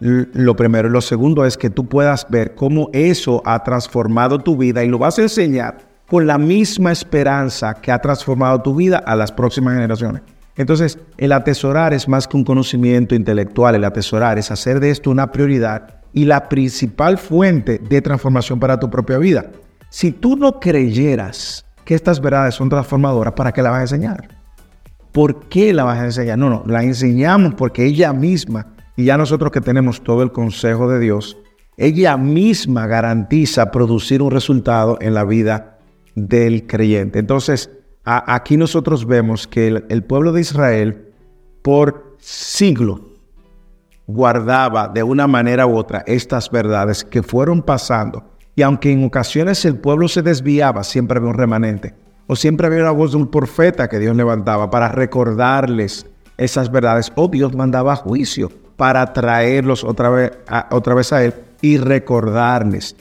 Lo 0.00 0.56
primero. 0.56 0.88
y 0.88 0.90
Lo 0.90 1.00
segundo 1.00 1.44
es 1.44 1.56
que 1.56 1.70
tú 1.70 1.88
puedas 1.88 2.26
ver 2.28 2.54
cómo 2.54 2.90
eso 2.92 3.40
ha 3.46 3.62
transformado 3.62 4.40
tu 4.40 4.56
vida 4.56 4.84
y 4.84 4.88
lo 4.88 4.98
vas 4.98 5.18
a 5.18 5.22
enseñar 5.22 5.78
con 6.06 6.26
la 6.26 6.36
misma 6.36 6.92
esperanza 6.92 7.74
que 7.74 7.90
ha 7.90 8.00
transformado 8.00 8.60
tu 8.60 8.74
vida 8.74 8.98
a 8.98 9.16
las 9.16 9.32
próximas 9.32 9.74
generaciones. 9.74 10.22
Entonces, 10.56 10.98
el 11.16 11.32
atesorar 11.32 11.94
es 11.94 12.06
más 12.08 12.28
que 12.28 12.36
un 12.36 12.44
conocimiento 12.44 13.14
intelectual, 13.14 13.74
el 13.74 13.84
atesorar 13.84 14.38
es 14.38 14.50
hacer 14.50 14.80
de 14.80 14.90
esto 14.90 15.10
una 15.10 15.32
prioridad 15.32 16.02
y 16.12 16.26
la 16.26 16.48
principal 16.48 17.18
fuente 17.18 17.78
de 17.78 18.02
transformación 18.02 18.60
para 18.60 18.78
tu 18.78 18.90
propia 18.90 19.18
vida. 19.18 19.46
Si 19.94 20.10
tú 20.10 20.34
no 20.34 20.58
creyeras 20.58 21.64
que 21.84 21.94
estas 21.94 22.20
verdades 22.20 22.56
son 22.56 22.68
transformadoras, 22.68 23.32
¿para 23.34 23.52
qué 23.52 23.62
la 23.62 23.70
vas 23.70 23.78
a 23.78 23.82
enseñar? 23.82 24.26
¿Por 25.12 25.48
qué 25.48 25.72
la 25.72 25.84
vas 25.84 26.00
a 26.00 26.06
enseñar? 26.06 26.36
No, 26.36 26.50
no, 26.50 26.64
la 26.66 26.82
enseñamos 26.82 27.54
porque 27.54 27.84
ella 27.84 28.12
misma, 28.12 28.74
y 28.96 29.04
ya 29.04 29.16
nosotros 29.16 29.52
que 29.52 29.60
tenemos 29.60 30.02
todo 30.02 30.24
el 30.24 30.32
consejo 30.32 30.90
de 30.90 30.98
Dios, 30.98 31.38
ella 31.76 32.16
misma 32.16 32.88
garantiza 32.88 33.70
producir 33.70 34.20
un 34.20 34.32
resultado 34.32 34.98
en 35.00 35.14
la 35.14 35.22
vida 35.22 35.78
del 36.16 36.66
creyente. 36.66 37.20
Entonces, 37.20 37.70
aquí 38.02 38.56
nosotros 38.56 39.06
vemos 39.06 39.46
que 39.46 39.84
el, 39.88 40.02
pueblo 40.02 40.32
de 40.32 40.40
Israel 40.40 41.12
por 41.62 42.16
siglos 42.18 43.00
guardaba 44.08 44.88
de 44.88 45.04
una 45.04 45.28
manera 45.28 45.68
u 45.68 45.76
otra 45.76 46.02
estas 46.08 46.50
verdades 46.50 47.04
que 47.04 47.22
fueron 47.22 47.62
pasando. 47.62 48.33
Y 48.56 48.62
aunque 48.62 48.92
en 48.92 49.04
ocasiones 49.04 49.64
el 49.64 49.76
pueblo 49.76 50.08
se 50.08 50.22
desviaba, 50.22 50.84
siempre 50.84 51.18
había 51.18 51.30
un 51.30 51.36
remanente. 51.36 51.94
O 52.26 52.36
siempre 52.36 52.66
había 52.66 52.80
una 52.80 52.90
voz 52.90 53.12
de 53.12 53.18
un 53.18 53.30
profeta 53.30 53.88
que 53.88 53.98
Dios 53.98 54.16
levantaba 54.16 54.70
para 54.70 54.88
recordarles 54.88 56.06
esas 56.36 56.70
verdades. 56.70 57.12
O 57.16 57.28
Dios 57.28 57.54
mandaba 57.54 57.96
juicio 57.96 58.50
para 58.76 59.12
traerlos 59.12 59.84
otra 59.84 60.10
vez, 60.10 60.32
otra 60.70 60.94
vez 60.94 61.12
a 61.12 61.24
Él 61.24 61.34
y 61.60 61.78
recordarles. 61.78 62.96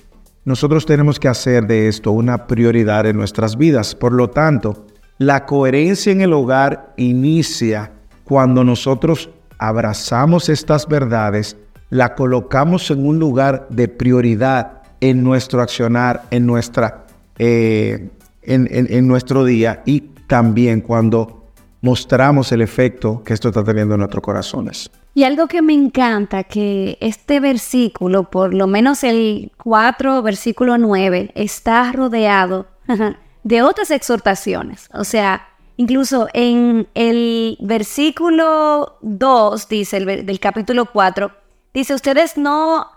Nosotros 0.45 0.85
tenemos 0.85 1.19
que 1.19 1.29
hacer 1.29 1.67
de 1.67 1.87
esto 1.87 2.11
una 2.11 2.47
prioridad 2.47 3.05
en 3.05 3.15
nuestras 3.15 3.57
vidas. 3.57 3.95
Por 3.95 4.11
lo 4.11 4.29
tanto, 4.29 4.85
La 5.19 5.45
coherencia 5.45 6.11
en 6.11 6.21
el 6.21 6.33
hogar 6.33 6.93
inicia 6.97 7.91
cuando 8.23 8.63
nosotros 8.63 9.29
abrazamos 9.59 10.49
estas 10.49 10.87
verdades, 10.87 11.55
la 11.89 12.15
colocamos 12.15 12.89
en 12.89 13.05
un 13.05 13.19
lugar 13.19 13.67
de 13.69 13.87
prioridad 13.87 14.82
en 15.09 15.21
nuestro 15.21 15.61
accionar, 15.61 16.23
en, 16.31 16.45
nuestra, 16.45 17.05
eh, 17.37 18.09
en, 18.41 18.67
en- 18.71 19.05
nuestro 19.07 19.43
día 19.43 19.81
y 19.85 19.99
también 20.27 20.79
cuando 20.79 21.43
mostramos 21.81 22.53
el 22.53 22.61
efecto 22.61 23.21
que 23.25 23.33
esto 23.33 23.49
está 23.49 23.65
teniendo 23.65 23.95
en 23.95 23.99
nuestros 23.99 24.23
corazones. 24.23 24.89
Y 25.13 25.25
algo 25.25 25.47
que 25.47 25.61
me 25.61 25.73
encanta, 25.73 26.45
que 26.45 26.97
este 27.01 27.41
versículo, 27.41 28.29
por 28.29 28.53
lo 28.53 28.65
menos 28.65 29.03
el 29.03 29.51
4, 29.61 30.21
versículo 30.21 30.77
9, 30.77 31.31
está 31.35 31.91
rodeado 31.91 32.67
de 33.43 33.61
otras 33.61 33.91
exhortaciones. 33.91 34.89
O 34.93 35.03
sea, 35.03 35.45
incluso 35.75 36.29
en 36.33 36.87
el 36.95 37.57
versículo 37.59 38.97
2, 39.01 39.67
dice 39.67 39.97
el 39.97 40.25
del 40.25 40.39
capítulo 40.39 40.85
4, 40.85 41.29
dice, 41.73 41.93
ustedes 41.93 42.37
no 42.37 42.87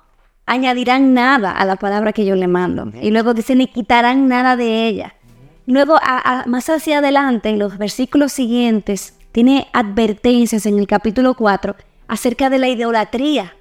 añadirán 0.46 1.12
nada 1.14 1.50
a 1.50 1.64
la 1.64 1.76
palabra 1.76 2.12
que 2.12 2.24
yo 2.24 2.34
le 2.36 2.46
mando. 2.46 2.90
Y 3.02 3.10
luego 3.10 3.34
dice, 3.34 3.54
ni 3.54 3.66
quitarán 3.66 4.28
nada 4.28 4.56
de 4.56 4.86
ella. 4.86 5.14
Luego, 5.66 5.96
a- 5.96 6.40
a- 6.42 6.46
más 6.46 6.68
hacia 6.70 6.98
adelante, 6.98 7.48
en 7.48 7.58
los 7.58 7.76
versículos 7.78 8.32
siguientes, 8.32 9.14
tiene 9.32 9.66
advertencias 9.72 10.64
en 10.66 10.78
el 10.78 10.86
capítulo 10.86 11.34
4 11.34 11.74
acerca 12.08 12.48
de 12.48 12.58
la 12.58 12.68
idolatría. 12.68 13.54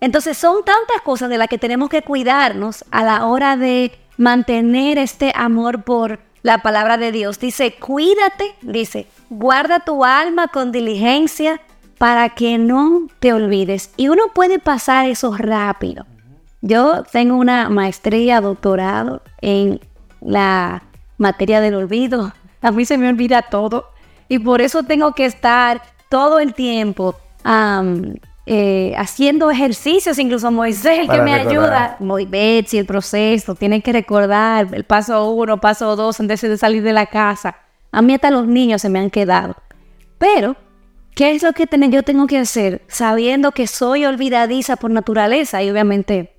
Entonces, 0.00 0.38
son 0.38 0.64
tantas 0.64 1.02
cosas 1.04 1.28
de 1.28 1.36
las 1.36 1.48
que 1.48 1.58
tenemos 1.58 1.90
que 1.90 2.00
cuidarnos 2.02 2.84
a 2.90 3.04
la 3.04 3.26
hora 3.26 3.56
de 3.58 3.92
mantener 4.16 4.96
este 4.96 5.32
amor 5.36 5.82
por 5.84 6.20
la 6.42 6.62
palabra 6.62 6.96
de 6.96 7.12
Dios. 7.12 7.38
Dice, 7.38 7.74
cuídate, 7.78 8.54
dice, 8.62 9.06
guarda 9.28 9.80
tu 9.80 10.04
alma 10.06 10.48
con 10.48 10.72
diligencia 10.72 11.60
para 11.98 12.30
que 12.30 12.56
no 12.56 13.08
te 13.18 13.34
olvides. 13.34 13.92
Y 13.98 14.08
uno 14.08 14.28
puede 14.34 14.58
pasar 14.58 15.06
eso 15.10 15.36
rápido. 15.36 16.06
Yo 16.62 17.04
tengo 17.10 17.36
una 17.36 17.68
maestría, 17.68 18.40
doctorado 18.40 19.22
en 19.40 19.80
la 20.20 20.82
materia 21.16 21.60
del 21.60 21.74
olvido. 21.74 22.32
A 22.60 22.70
mí 22.70 22.84
se 22.84 22.98
me 22.98 23.08
olvida 23.08 23.42
todo. 23.42 23.90
Y 24.28 24.38
por 24.38 24.60
eso 24.60 24.82
tengo 24.82 25.12
que 25.12 25.26
estar 25.26 25.82
todo 26.08 26.38
el 26.38 26.54
tiempo 26.54 27.16
eh, 28.46 28.94
haciendo 28.96 29.50
ejercicios, 29.50 30.18
incluso 30.18 30.50
Moisés, 30.50 31.00
que 31.00 31.06
Para 31.06 31.22
me 31.22 31.38
recordar. 31.38 31.72
ayuda. 31.72 31.96
Muy 32.00 32.26
Betsy, 32.26 32.78
el 32.78 32.86
proceso, 32.86 33.54
tienen 33.54 33.80
que 33.80 33.92
recordar 33.92 34.68
el 34.72 34.84
paso 34.84 35.30
uno, 35.30 35.60
paso 35.60 35.96
dos 35.96 36.20
antes 36.20 36.40
de 36.40 36.56
salir 36.58 36.82
de 36.82 36.92
la 36.92 37.06
casa. 37.06 37.56
A 37.92 38.02
mí 38.02 38.14
hasta 38.14 38.30
los 38.30 38.46
niños 38.46 38.82
se 38.82 38.88
me 38.88 38.98
han 38.98 39.10
quedado. 39.10 39.56
Pero, 40.18 40.56
¿qué 41.14 41.32
es 41.32 41.42
lo 41.42 41.52
que 41.52 41.66
yo 41.90 42.02
tengo 42.02 42.26
que 42.26 42.38
hacer? 42.38 42.82
Sabiendo 42.88 43.52
que 43.52 43.66
soy 43.66 44.04
olvidadiza 44.04 44.76
por 44.76 44.90
naturaleza 44.90 45.62
y 45.62 45.70
obviamente, 45.70 46.34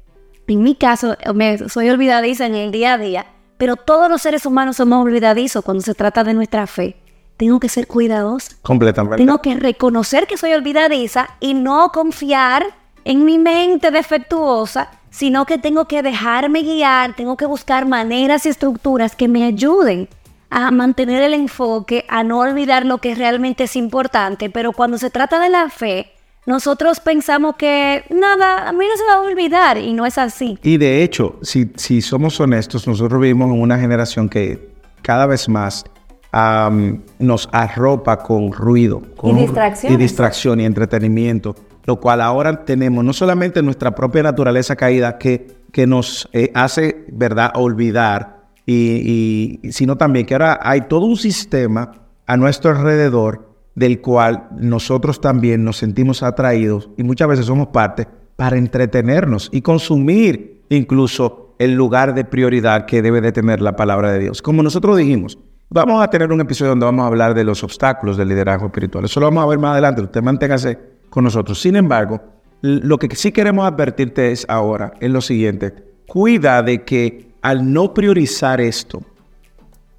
en 0.48 0.64
mi 0.64 0.76
caso, 0.76 1.16
me, 1.34 1.70
soy 1.70 1.90
olvidadiza 1.90 2.46
en 2.46 2.56
el 2.56 2.72
día 2.72 2.94
a 2.94 2.98
día, 2.98 3.26
pero 3.58 3.76
todos 3.76 4.10
los 4.10 4.22
seres 4.22 4.46
humanos 4.46 4.78
somos 4.78 5.04
olvidadizos 5.04 5.64
cuando 5.64 5.82
se 5.82 5.94
trata 5.94 6.24
de 6.24 6.34
nuestra 6.34 6.68
fe. 6.68 6.98
Tengo 7.38 7.60
que 7.60 7.70
ser 7.70 7.88
cuidadosa. 7.88 8.56
Completamente. 8.62 9.18
Tengo 9.18 9.42
que 9.42 9.56
reconocer 9.56 10.28
que 10.28 10.38
soy 10.38 10.54
olvidadiza 10.54 11.30
y 11.40 11.54
no 11.54 11.92
confiar 11.92 12.66
en 13.04 13.26
mi 13.26 13.40
mente 13.40 13.92
defectuosa, 13.92 14.90
sino 15.10 15.46
que 15.46 15.58
tengo 15.58 15.86
que 15.86 16.04
dejarme 16.04 16.62
guiar, 16.62 17.16
tengo 17.16 17.38
que 17.38 17.46
buscar 17.46 17.88
maneras 17.88 18.46
y 18.46 18.50
estructuras 18.50 19.16
que 19.16 19.28
me 19.28 19.44
ayuden 19.44 20.08
a 20.50 20.70
mantener 20.70 21.24
el 21.24 21.34
enfoque, 21.34 22.06
a 22.10 22.24
no 22.24 22.40
olvidar 22.40 22.86
lo 22.86 22.98
que 22.98 23.16
realmente 23.16 23.64
es 23.64 23.76
importante, 23.76 24.50
pero 24.50 24.74
cuando 24.74 24.98
se 24.98 25.10
trata 25.10 25.40
de 25.40 25.50
la 25.50 25.70
fe, 25.70 26.12
nosotros 26.46 27.00
pensamos 27.00 27.56
que 27.56 28.04
nada, 28.10 28.68
a 28.68 28.72
mí 28.74 28.86
no 28.90 28.98
se 28.98 29.04
va 29.06 29.14
a 29.16 29.22
olvidar 29.22 29.78
y 29.78 29.94
no 29.94 30.06
es 30.06 30.18
así. 30.18 30.58
Y 30.64 30.78
de 30.78 31.04
hecho, 31.04 31.38
si, 31.42 31.72
si 31.76 32.02
somos 32.02 32.40
honestos, 32.40 32.88
nosotros 32.88 33.22
vivimos 33.22 33.52
en 33.54 33.62
una 33.62 33.78
generación 33.78 34.28
que 34.28 34.72
cada 35.04 35.26
vez 35.28 35.48
más 35.48 35.86
am, 36.32 37.02
nos 37.20 37.48
arropa 37.52 38.18
con 38.18 38.52
ruido. 38.52 39.02
Con, 39.16 39.38
distracciones. 39.38 40.00
Y 40.00 40.02
distracción 40.02 40.60
y 40.60 40.66
entretenimiento. 40.66 41.56
Lo 41.86 42.00
cual 42.00 42.22
ahora 42.22 42.64
tenemos 42.66 43.04
no 43.04 43.14
solamente 43.14 43.62
nuestra 43.62 43.94
propia 43.94 44.24
naturaleza 44.24 44.76
caída 44.76 45.18
que, 45.18 45.48
que 45.72 45.88
nos 45.88 46.30
eh, 46.34 46.52
hace, 46.54 47.06
¿verdad?, 47.12 47.52
olvidar, 47.56 48.42
y, 48.66 49.60
y- 49.64 49.72
sino 49.72 49.98
también 49.98 50.26
que 50.26 50.36
ahora 50.36 50.60
hay 50.62 50.82
todo 50.82 51.06
un 51.06 51.18
sistema 51.18 51.92
a 52.28 52.38
nuestro 52.38 52.72
alrededor 52.72 53.51
del 53.76 54.02
cual 54.02 54.48
nosotros 54.58 55.22
también 55.22 55.64
nos 55.64 55.78
sentimos 55.78 56.24
atraídos 56.24 56.90
y 56.98 57.04
muchas 57.04 57.28
veces 57.28 57.46
somos 57.46 57.68
parte 57.68 58.08
para 58.36 58.58
entretenernos 58.58 59.50
y 59.52 59.62
consumir 59.62 60.64
incluso 60.70 61.56
el 61.60 61.74
lugar 61.74 62.16
de 62.16 62.26
prioridad 62.26 62.86
que 62.86 63.02
debe 63.02 63.22
de 63.22 63.32
tener 63.32 63.62
la 63.62 63.76
palabra 63.76 64.12
de 64.12 64.20
Dios. 64.20 64.42
Como 64.42 64.64
nosotros 64.64 64.98
dijimos, 64.98 65.38
vamos 65.70 66.04
a 66.04 66.10
tener 66.10 66.32
un 66.32 66.42
episodio 66.42 66.72
donde 66.72 66.86
vamos 66.86 67.04
a 67.04 67.08
hablar 67.08 67.34
de 67.34 67.44
los 67.44 67.64
obstáculos 67.64 68.18
del 68.18 68.30
liderazgo 68.30 68.66
espiritual. 68.66 69.06
Eso 69.06 69.20
lo 69.20 69.28
vamos 69.28 69.44
a 69.44 69.48
ver 69.48 69.60
más 69.60 69.74
adelante. 69.74 70.02
Usted 70.02 70.22
manténgase 70.22 70.80
con 71.10 71.24
nosotros. 71.24 71.62
Sin 71.62 71.76
embargo, 71.76 72.20
lo 72.62 72.98
que 72.98 73.16
sí 73.16 73.32
queremos 73.32 73.66
advertirte 73.66 74.32
es 74.32 74.46
ahora, 74.50 74.94
es 75.00 75.12
lo 75.12 75.22
siguiente. 75.22 75.74
Cuida 76.08 76.62
de 76.64 76.84
que 76.84 77.32
al 77.42 77.72
no 77.72 77.94
priorizar 77.94 78.60
esto 78.60 79.02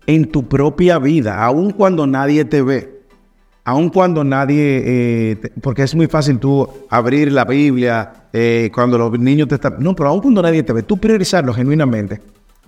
en 0.06 0.30
tu 0.30 0.48
propia 0.48 0.98
vida, 0.98 1.44
aun 1.44 1.70
cuando 1.70 2.06
nadie 2.06 2.44
te 2.44 2.62
ve, 2.62 2.91
aun 3.64 3.90
cuando 3.90 4.24
nadie, 4.24 4.82
eh, 4.84 5.50
porque 5.60 5.82
es 5.82 5.94
muy 5.94 6.06
fácil 6.06 6.38
tú 6.38 6.68
abrir 6.90 7.30
la 7.32 7.44
Biblia 7.44 8.12
eh, 8.32 8.70
cuando 8.74 8.98
los 8.98 9.18
niños 9.18 9.48
te 9.48 9.54
están, 9.56 9.76
no, 9.78 9.94
pero 9.94 10.08
aun 10.08 10.20
cuando 10.20 10.42
nadie 10.42 10.62
te 10.62 10.72
ve, 10.72 10.82
tú 10.82 10.96
priorizarlo 10.96 11.54
genuinamente. 11.54 12.20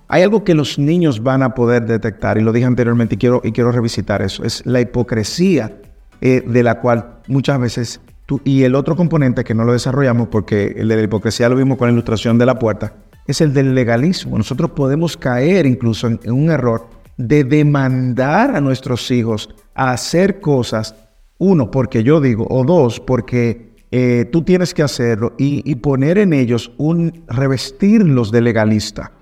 Hay 0.06 0.22
algo 0.22 0.44
que 0.44 0.54
los 0.54 0.78
niños 0.78 1.22
van 1.22 1.42
a 1.42 1.54
poder 1.54 1.86
detectar, 1.86 2.38
y 2.38 2.42
lo 2.42 2.52
dije 2.52 2.66
anteriormente 2.66 3.16
y 3.16 3.18
quiero, 3.18 3.40
y 3.42 3.52
quiero 3.52 3.72
revisitar 3.72 4.22
eso, 4.22 4.44
es 4.44 4.64
la 4.66 4.80
hipocresía 4.80 5.72
eh, 6.20 6.42
de 6.46 6.62
la 6.62 6.80
cual 6.80 7.20
muchas 7.26 7.58
veces 7.58 8.00
tú, 8.26 8.40
y 8.44 8.62
el 8.62 8.74
otro 8.74 8.94
componente 8.94 9.42
que 9.42 9.54
no 9.54 9.64
lo 9.64 9.72
desarrollamos 9.72 10.28
porque 10.28 10.74
el 10.76 10.88
de 10.88 10.96
la 10.96 11.02
hipocresía 11.02 11.48
lo 11.48 11.56
vimos 11.56 11.78
con 11.78 11.88
la 11.88 11.92
ilustración 11.92 12.38
de 12.38 12.46
la 12.46 12.58
puerta, 12.58 12.92
es 13.26 13.40
el 13.40 13.54
del 13.54 13.74
legalismo. 13.74 14.36
Nosotros 14.36 14.70
podemos 14.72 15.16
caer 15.16 15.64
incluso 15.66 16.06
en 16.06 16.20
un 16.30 16.50
error 16.50 16.86
de 17.16 17.44
demandar 17.44 18.54
a 18.54 18.60
nuestros 18.60 19.10
hijos 19.10 19.48
hacer 19.74 20.40
cosas, 20.40 20.94
uno, 21.38 21.70
porque 21.70 22.02
yo 22.02 22.20
digo, 22.20 22.46
o 22.48 22.64
dos, 22.64 23.00
porque 23.00 23.74
eh, 23.90 24.28
tú 24.30 24.42
tienes 24.42 24.74
que 24.74 24.82
hacerlo 24.82 25.34
y, 25.38 25.62
y 25.70 25.76
poner 25.76 26.18
en 26.18 26.32
ellos 26.32 26.72
un, 26.78 27.24
revestirlos 27.28 28.30
de 28.30 28.40
legalista. 28.40 29.12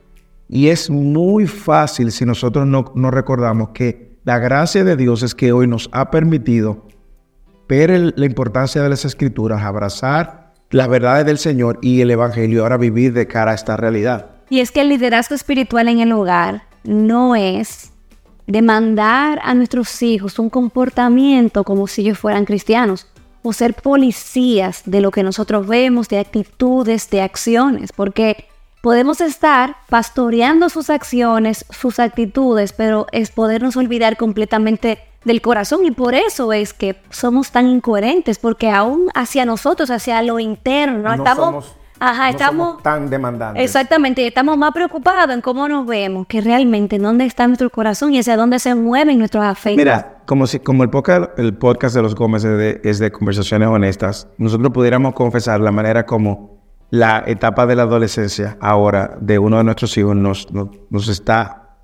Y 0.48 0.68
es 0.68 0.90
muy 0.90 1.46
fácil 1.46 2.12
si 2.12 2.26
nosotros 2.26 2.66
no, 2.66 2.92
no 2.94 3.10
recordamos 3.10 3.70
que 3.70 4.12
la 4.24 4.38
gracia 4.38 4.84
de 4.84 4.96
Dios 4.96 5.22
es 5.22 5.34
que 5.34 5.52
hoy 5.52 5.66
nos 5.66 5.88
ha 5.92 6.10
permitido 6.10 6.86
ver 7.68 8.12
la 8.16 8.26
importancia 8.26 8.82
de 8.82 8.88
las 8.88 9.04
escrituras, 9.04 9.62
abrazar 9.62 10.52
las 10.70 10.88
verdades 10.88 11.26
del 11.26 11.38
Señor 11.38 11.78
y 11.82 12.00
el 12.00 12.10
Evangelio, 12.10 12.62
ahora 12.62 12.76
vivir 12.76 13.12
de 13.12 13.26
cara 13.26 13.52
a 13.52 13.54
esta 13.54 13.76
realidad. 13.76 14.30
Y 14.50 14.60
es 14.60 14.70
que 14.70 14.82
el 14.82 14.90
liderazgo 14.90 15.34
espiritual 15.34 15.88
en 15.88 16.00
el 16.00 16.12
hogar 16.12 16.64
no 16.84 17.34
es 17.36 17.91
demandar 18.52 19.40
a 19.42 19.54
nuestros 19.54 20.02
hijos 20.02 20.38
un 20.38 20.50
comportamiento 20.50 21.64
como 21.64 21.86
si 21.86 22.02
ellos 22.02 22.18
fueran 22.18 22.44
cristianos 22.44 23.06
o 23.42 23.52
ser 23.54 23.72
policías 23.74 24.82
de 24.84 25.00
lo 25.00 25.10
que 25.10 25.22
nosotros 25.22 25.66
vemos, 25.66 26.08
de 26.10 26.18
actitudes, 26.18 27.08
de 27.08 27.22
acciones, 27.22 27.92
porque 27.92 28.44
podemos 28.82 29.20
estar 29.22 29.76
pastoreando 29.88 30.68
sus 30.68 30.90
acciones, 30.90 31.64
sus 31.70 31.98
actitudes, 31.98 32.74
pero 32.74 33.06
es 33.10 33.30
podernos 33.30 33.76
olvidar 33.76 34.16
completamente 34.18 34.98
del 35.24 35.40
corazón 35.40 35.86
y 35.86 35.90
por 35.90 36.14
eso 36.14 36.52
es 36.52 36.74
que 36.74 36.96
somos 37.10 37.52
tan 37.52 37.66
incoherentes, 37.68 38.38
porque 38.38 38.70
aún 38.70 39.08
hacia 39.14 39.46
nosotros, 39.46 39.90
hacia 39.90 40.22
lo 40.22 40.38
interno, 40.38 41.08
No 41.08 41.14
estamos... 41.14 41.64
somos- 41.64 41.81
Ajá, 42.04 42.24
no 42.24 42.30
estamos... 42.30 42.66
somos 42.68 42.82
tan 42.82 43.08
demandantes. 43.08 43.62
Exactamente, 43.62 44.26
estamos 44.26 44.58
más 44.58 44.72
preocupados 44.72 45.32
en 45.34 45.40
cómo 45.40 45.68
nos 45.68 45.86
vemos 45.86 46.26
que 46.26 46.40
realmente 46.40 46.96
en 46.96 47.02
dónde 47.02 47.24
está 47.26 47.46
nuestro 47.46 47.70
corazón 47.70 48.12
y 48.12 48.18
hacia 48.18 48.36
dónde 48.36 48.58
se 48.58 48.74
mueven 48.74 49.18
nuestros 49.18 49.44
afectos. 49.44 49.76
Mira, 49.76 50.22
como 50.26 50.46
si 50.46 50.58
como 50.58 50.82
el 50.82 50.90
podcast, 50.90 51.38
el 51.38 51.54
podcast 51.56 51.94
de 51.94 52.02
los 52.02 52.14
Gómez 52.14 52.42
es 52.44 52.58
de, 52.58 52.80
es 52.82 52.98
de 52.98 53.12
conversaciones 53.12 53.68
honestas, 53.68 54.26
nosotros 54.36 54.72
pudiéramos 54.72 55.14
confesar 55.14 55.60
la 55.60 55.70
manera 55.70 56.04
como 56.04 56.60
la 56.90 57.22
etapa 57.26 57.66
de 57.66 57.76
la 57.76 57.84
adolescencia 57.84 58.56
ahora 58.60 59.16
de 59.20 59.38
uno 59.38 59.58
de 59.58 59.64
nuestros 59.64 59.96
hijos 59.96 60.14
nos, 60.16 60.52
nos, 60.52 60.68
nos 60.90 61.08
está 61.08 61.78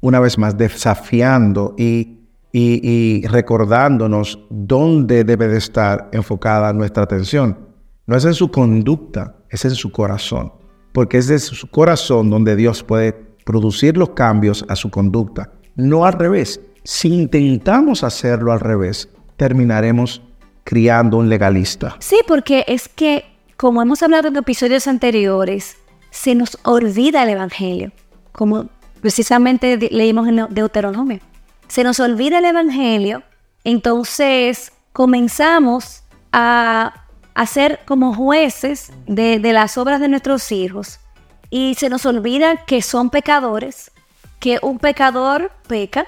una 0.00 0.20
vez 0.20 0.38
más 0.38 0.56
desafiando 0.56 1.74
y, 1.76 2.20
y- 2.52 2.80
y 3.22 3.26
recordándonos 3.26 4.38
dónde 4.48 5.24
debe 5.24 5.48
de 5.48 5.58
estar 5.58 6.08
enfocada 6.12 6.72
nuestra 6.72 7.02
atención. 7.02 7.69
No 8.06 8.16
es 8.16 8.24
en 8.24 8.34
su 8.34 8.50
conducta, 8.50 9.36
es 9.50 9.64
en 9.64 9.72
su 9.74 9.90
corazón. 9.92 10.52
Porque 10.92 11.18
es 11.18 11.28
desde 11.28 11.54
su 11.54 11.68
corazón 11.68 12.30
donde 12.30 12.56
Dios 12.56 12.82
puede 12.82 13.12
producir 13.44 13.96
los 13.96 14.10
cambios 14.10 14.64
a 14.68 14.76
su 14.76 14.90
conducta. 14.90 15.52
No 15.76 16.04
al 16.04 16.14
revés. 16.14 16.60
si 16.82 17.08
intentamos 17.12 18.02
hacerlo 18.02 18.52
al 18.52 18.60
revés, 18.60 19.08
terminaremos 19.36 20.22
criando 20.64 21.18
un 21.18 21.28
legalista. 21.28 21.96
Sí, 22.00 22.20
porque 22.26 22.64
es 22.68 22.88
que, 22.88 23.24
como 23.56 23.82
hemos 23.82 24.02
hablado 24.02 24.28
en 24.28 24.36
episodios 24.36 24.86
anteriores, 24.88 25.76
se 26.10 26.34
nos 26.34 26.58
olvida 26.64 27.22
el 27.22 27.28
Evangelio, 27.30 27.92
como 28.32 28.68
precisamente 29.00 29.76
de- 29.76 29.90
leímos 29.90 30.26
en 30.28 30.46
Deuteronomio. 30.50 31.20
Se 31.68 31.84
nos 31.84 32.00
olvida 32.00 32.38
el 32.38 32.46
Evangelio, 32.46 33.22
entonces 33.62 34.72
comenzamos 34.92 36.02
a, 36.32 37.06
a 37.42 37.78
como 37.86 38.14
jueces 38.14 38.92
de, 39.06 39.38
de 39.38 39.52
las 39.52 39.78
obras 39.78 40.00
de 40.00 40.08
nuestros 40.08 40.52
hijos 40.52 41.00
y 41.48 41.74
se 41.74 41.88
nos 41.88 42.04
olvida 42.06 42.64
que 42.66 42.82
son 42.82 43.10
pecadores, 43.10 43.92
que 44.38 44.58
un 44.62 44.78
pecador 44.78 45.50
peca, 45.66 46.06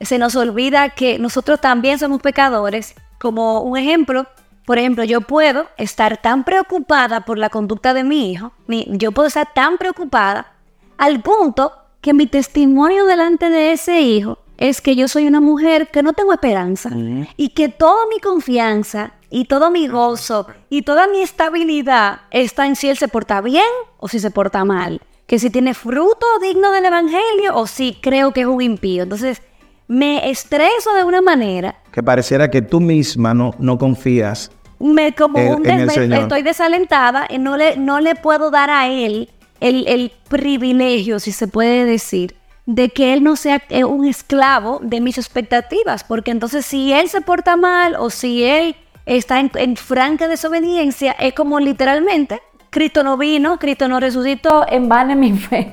se 0.00 0.18
nos 0.18 0.36
olvida 0.36 0.90
que 0.90 1.18
nosotros 1.18 1.60
también 1.60 1.98
somos 1.98 2.20
pecadores. 2.20 2.94
Como 3.18 3.60
un 3.62 3.78
ejemplo, 3.78 4.26
por 4.66 4.78
ejemplo, 4.78 5.04
yo 5.04 5.20
puedo 5.22 5.68
estar 5.76 6.16
tan 6.18 6.44
preocupada 6.44 7.24
por 7.24 7.38
la 7.38 7.48
conducta 7.48 7.94
de 7.94 8.04
mi 8.04 8.30
hijo, 8.30 8.52
mi- 8.66 8.86
yo 8.90 9.12
puedo 9.12 9.28
estar 9.28 9.52
tan 9.54 9.78
preocupada 9.78 10.52
al 10.98 11.22
punto 11.22 11.72
que 12.00 12.12
mi 12.12 12.26
testimonio 12.26 13.06
delante 13.06 13.48
de 13.48 13.72
ese 13.72 14.00
hijo 14.00 14.38
es 14.68 14.80
que 14.80 14.94
yo 14.94 15.08
soy 15.08 15.26
una 15.26 15.40
mujer 15.40 15.88
que 15.90 16.02
no 16.04 16.12
tengo 16.12 16.32
esperanza 16.32 16.90
y 17.36 17.48
que 17.48 17.68
toda 17.68 18.06
mi 18.08 18.20
confianza 18.20 19.12
y 19.28 19.46
todo 19.46 19.70
mi 19.72 19.88
gozo 19.88 20.46
y 20.70 20.82
toda 20.82 21.08
mi 21.08 21.20
estabilidad 21.20 22.20
está 22.30 22.66
en 22.66 22.76
si 22.76 22.88
él 22.88 22.96
se 22.96 23.08
porta 23.08 23.40
bien 23.40 23.64
o 23.98 24.06
si 24.06 24.20
se 24.20 24.30
porta 24.30 24.64
mal, 24.64 25.00
que 25.26 25.38
si 25.40 25.50
tiene 25.50 25.74
fruto 25.74 26.26
digno 26.40 26.70
del 26.70 26.84
evangelio 26.84 27.54
o 27.56 27.66
si 27.66 27.94
creo 28.00 28.32
que 28.32 28.42
es 28.42 28.46
un 28.46 28.62
impío. 28.62 29.02
Entonces, 29.02 29.42
me 29.88 30.30
estreso 30.30 30.94
de 30.94 31.02
una 31.04 31.20
manera 31.22 31.74
Que 31.90 32.02
pareciera 32.02 32.48
que 32.48 32.62
tú 32.62 32.78
misma 32.80 33.34
no, 33.34 33.50
no 33.58 33.78
confías. 33.78 34.50
me 34.78 35.12
como 35.12 35.38
En- 35.38 35.54
un 35.54 35.66
en 35.68 35.90
el 35.90 36.12
estoy 36.12 36.42
desalentada 36.42 37.26
y 37.28 37.38
no 37.38 37.56
le, 37.56 37.76
no 37.76 37.98
le 38.00 38.14
puedo 38.14 38.50
dar 38.52 38.70
a 38.70 38.86
él 38.88 39.28
el, 39.60 39.86
el 39.88 40.12
privilegio, 40.28 41.18
si 41.18 41.32
se 41.32 41.48
puede 41.48 41.84
decir, 41.84 42.34
de 42.74 42.88
que 42.88 43.12
él 43.12 43.22
no 43.22 43.36
sea 43.36 43.62
eh, 43.68 43.84
un 43.84 44.06
esclavo 44.06 44.80
de 44.82 45.02
mis 45.02 45.18
expectativas, 45.18 46.04
porque 46.04 46.30
entonces 46.30 46.64
si 46.64 46.90
él 46.90 47.08
se 47.08 47.20
porta 47.20 47.54
mal 47.56 47.96
o 47.98 48.08
si 48.08 48.44
él 48.44 48.76
está 49.04 49.40
en, 49.40 49.76
franca 49.76 50.26
desobediencia, 50.26 51.12
es 51.12 51.34
como 51.34 51.60
literalmente, 51.60 52.40
Cristo 52.70 53.02
no 53.02 53.18
vino, 53.18 53.58
Cristo 53.58 53.88
no 53.88 54.00
resucitó, 54.00 54.64
en 54.66 54.88
vano 54.88 55.14
mi 55.14 55.32
fe. 55.36 55.70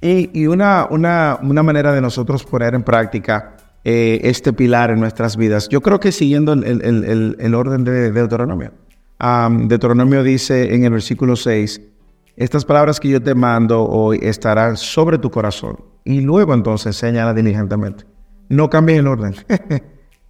Y, 0.00 0.30
y 0.40 0.46
una, 0.48 0.88
una, 0.90 1.38
manera 1.62 1.92
de 1.92 2.00
nosotros 2.00 2.42
poner 2.44 2.74
en 2.74 2.82
práctica 2.82 3.56
eh, 3.84 4.18
este 4.24 4.52
pilar 4.52 4.90
en 4.90 4.98
nuestras 4.98 5.36
vidas, 5.36 5.68
yo 5.68 5.80
creo 5.80 6.00
que 6.00 6.10
siguiendo 6.10 6.54
el, 6.54 6.64
el- 6.64 7.04
el- 7.04 7.36
el- 7.38 7.54
orden 7.54 7.84
de, 7.84 8.10
Deuteronomio. 8.10 8.72
Am, 9.20 9.68
Deuteronomio 9.68 10.24
dice 10.24 10.74
en 10.74 10.82
el 10.84 10.90
versículo 10.90 11.36
6, 11.36 11.80
estas 12.36 12.64
palabras 12.64 12.98
que 12.98 13.10
yo 13.10 13.22
te 13.22 13.36
mando 13.36 13.84
hoy 13.84 14.18
estarán 14.22 14.76
sobre 14.76 15.18
tu 15.18 15.30
corazón. 15.30 15.91
Y 16.04 16.20
luego 16.20 16.54
entonces 16.54 16.96
señala 16.96 17.32
diligentemente. 17.34 18.04
No 18.48 18.68
cambies 18.70 18.98
el 18.98 19.06
orden. 19.06 19.34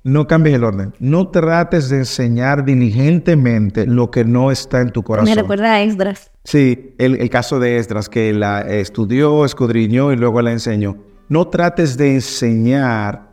no 0.05 0.27
cambies 0.27 0.57
el 0.57 0.65
orden. 0.65 0.93
No 1.01 1.29
trates 1.29 1.89
de 1.89 1.99
enseñar 1.99 2.65
diligentemente 2.65 3.87
lo 3.87 4.11
que 4.11 4.25
no 4.25 4.51
está 4.51 4.81
en 4.81 4.91
tu 4.91 5.03
corazón. 5.03 5.31
Me 5.35 5.41
recuerda 5.41 5.73
a 5.75 5.83
Esdras. 5.83 6.31
Sí, 6.45 6.95
el, 6.99 7.21
el 7.21 7.31
caso 7.31 7.59
de 7.59 7.77
Esdras, 7.79 8.09
que 8.09 8.33
la 8.33 8.61
estudió, 8.63 9.45
escudriñó 9.45 10.13
y 10.13 10.17
luego 10.17 10.43
la 10.43 10.53
enseñó. 10.53 10.97
No 11.29 11.49
trates 11.49 11.97
de 11.97 12.15
enseñar 12.15 13.31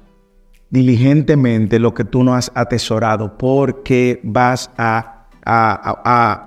diligentemente 0.70 1.80
lo 1.80 1.94
que 1.94 2.06
tú 2.06 2.24
no 2.24 2.36
has 2.36 2.52
atesorado, 2.56 3.38
porque 3.38 4.20
vas 4.24 4.70
a, 4.78 5.26
a, 5.44 6.02
a- 6.06 6.46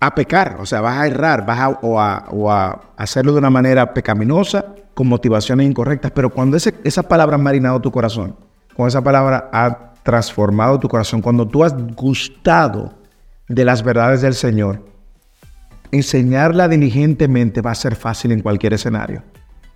a- 0.00 0.14
pecar, 0.14 0.56
o 0.60 0.66
sea, 0.66 0.80
vas 0.80 0.98
a 0.98 1.06
errar, 1.06 1.46
vas 1.46 1.58
a, 1.60 1.68
o, 1.82 2.00
a, 2.00 2.24
o 2.30 2.50
a 2.50 2.80
hacerlo 2.96 3.32
de 3.32 3.38
una 3.38 3.50
manera 3.50 3.94
pecaminosa, 3.94 4.74
con 5.00 5.08
motivaciones 5.08 5.66
incorrectas. 5.66 6.10
Pero 6.10 6.28
cuando 6.28 6.58
ese- 6.58 6.74
esa 6.84 7.02
palabra 7.02 7.36
ha 7.36 7.38
marinado 7.38 7.80
tu 7.80 7.90
corazón, 7.90 8.36
cuando 8.74 8.88
esa 8.88 9.02
palabra 9.02 9.48
ha 9.50 9.94
transformado 10.02 10.78
tu 10.78 10.88
corazón, 10.88 11.22
cuando 11.22 11.48
tú 11.48 11.64
has 11.64 11.74
gustado 11.94 12.92
de 13.48 13.64
las 13.64 13.82
verdades 13.82 14.20
del 14.20 14.34
Señor, 14.34 14.84
enseñarla 15.90 16.68
diligentemente 16.68 17.62
va 17.62 17.70
a 17.70 17.74
ser 17.74 17.96
fácil 17.96 18.32
en 18.32 18.42
cualquier 18.42 18.74
escenario. 18.74 19.22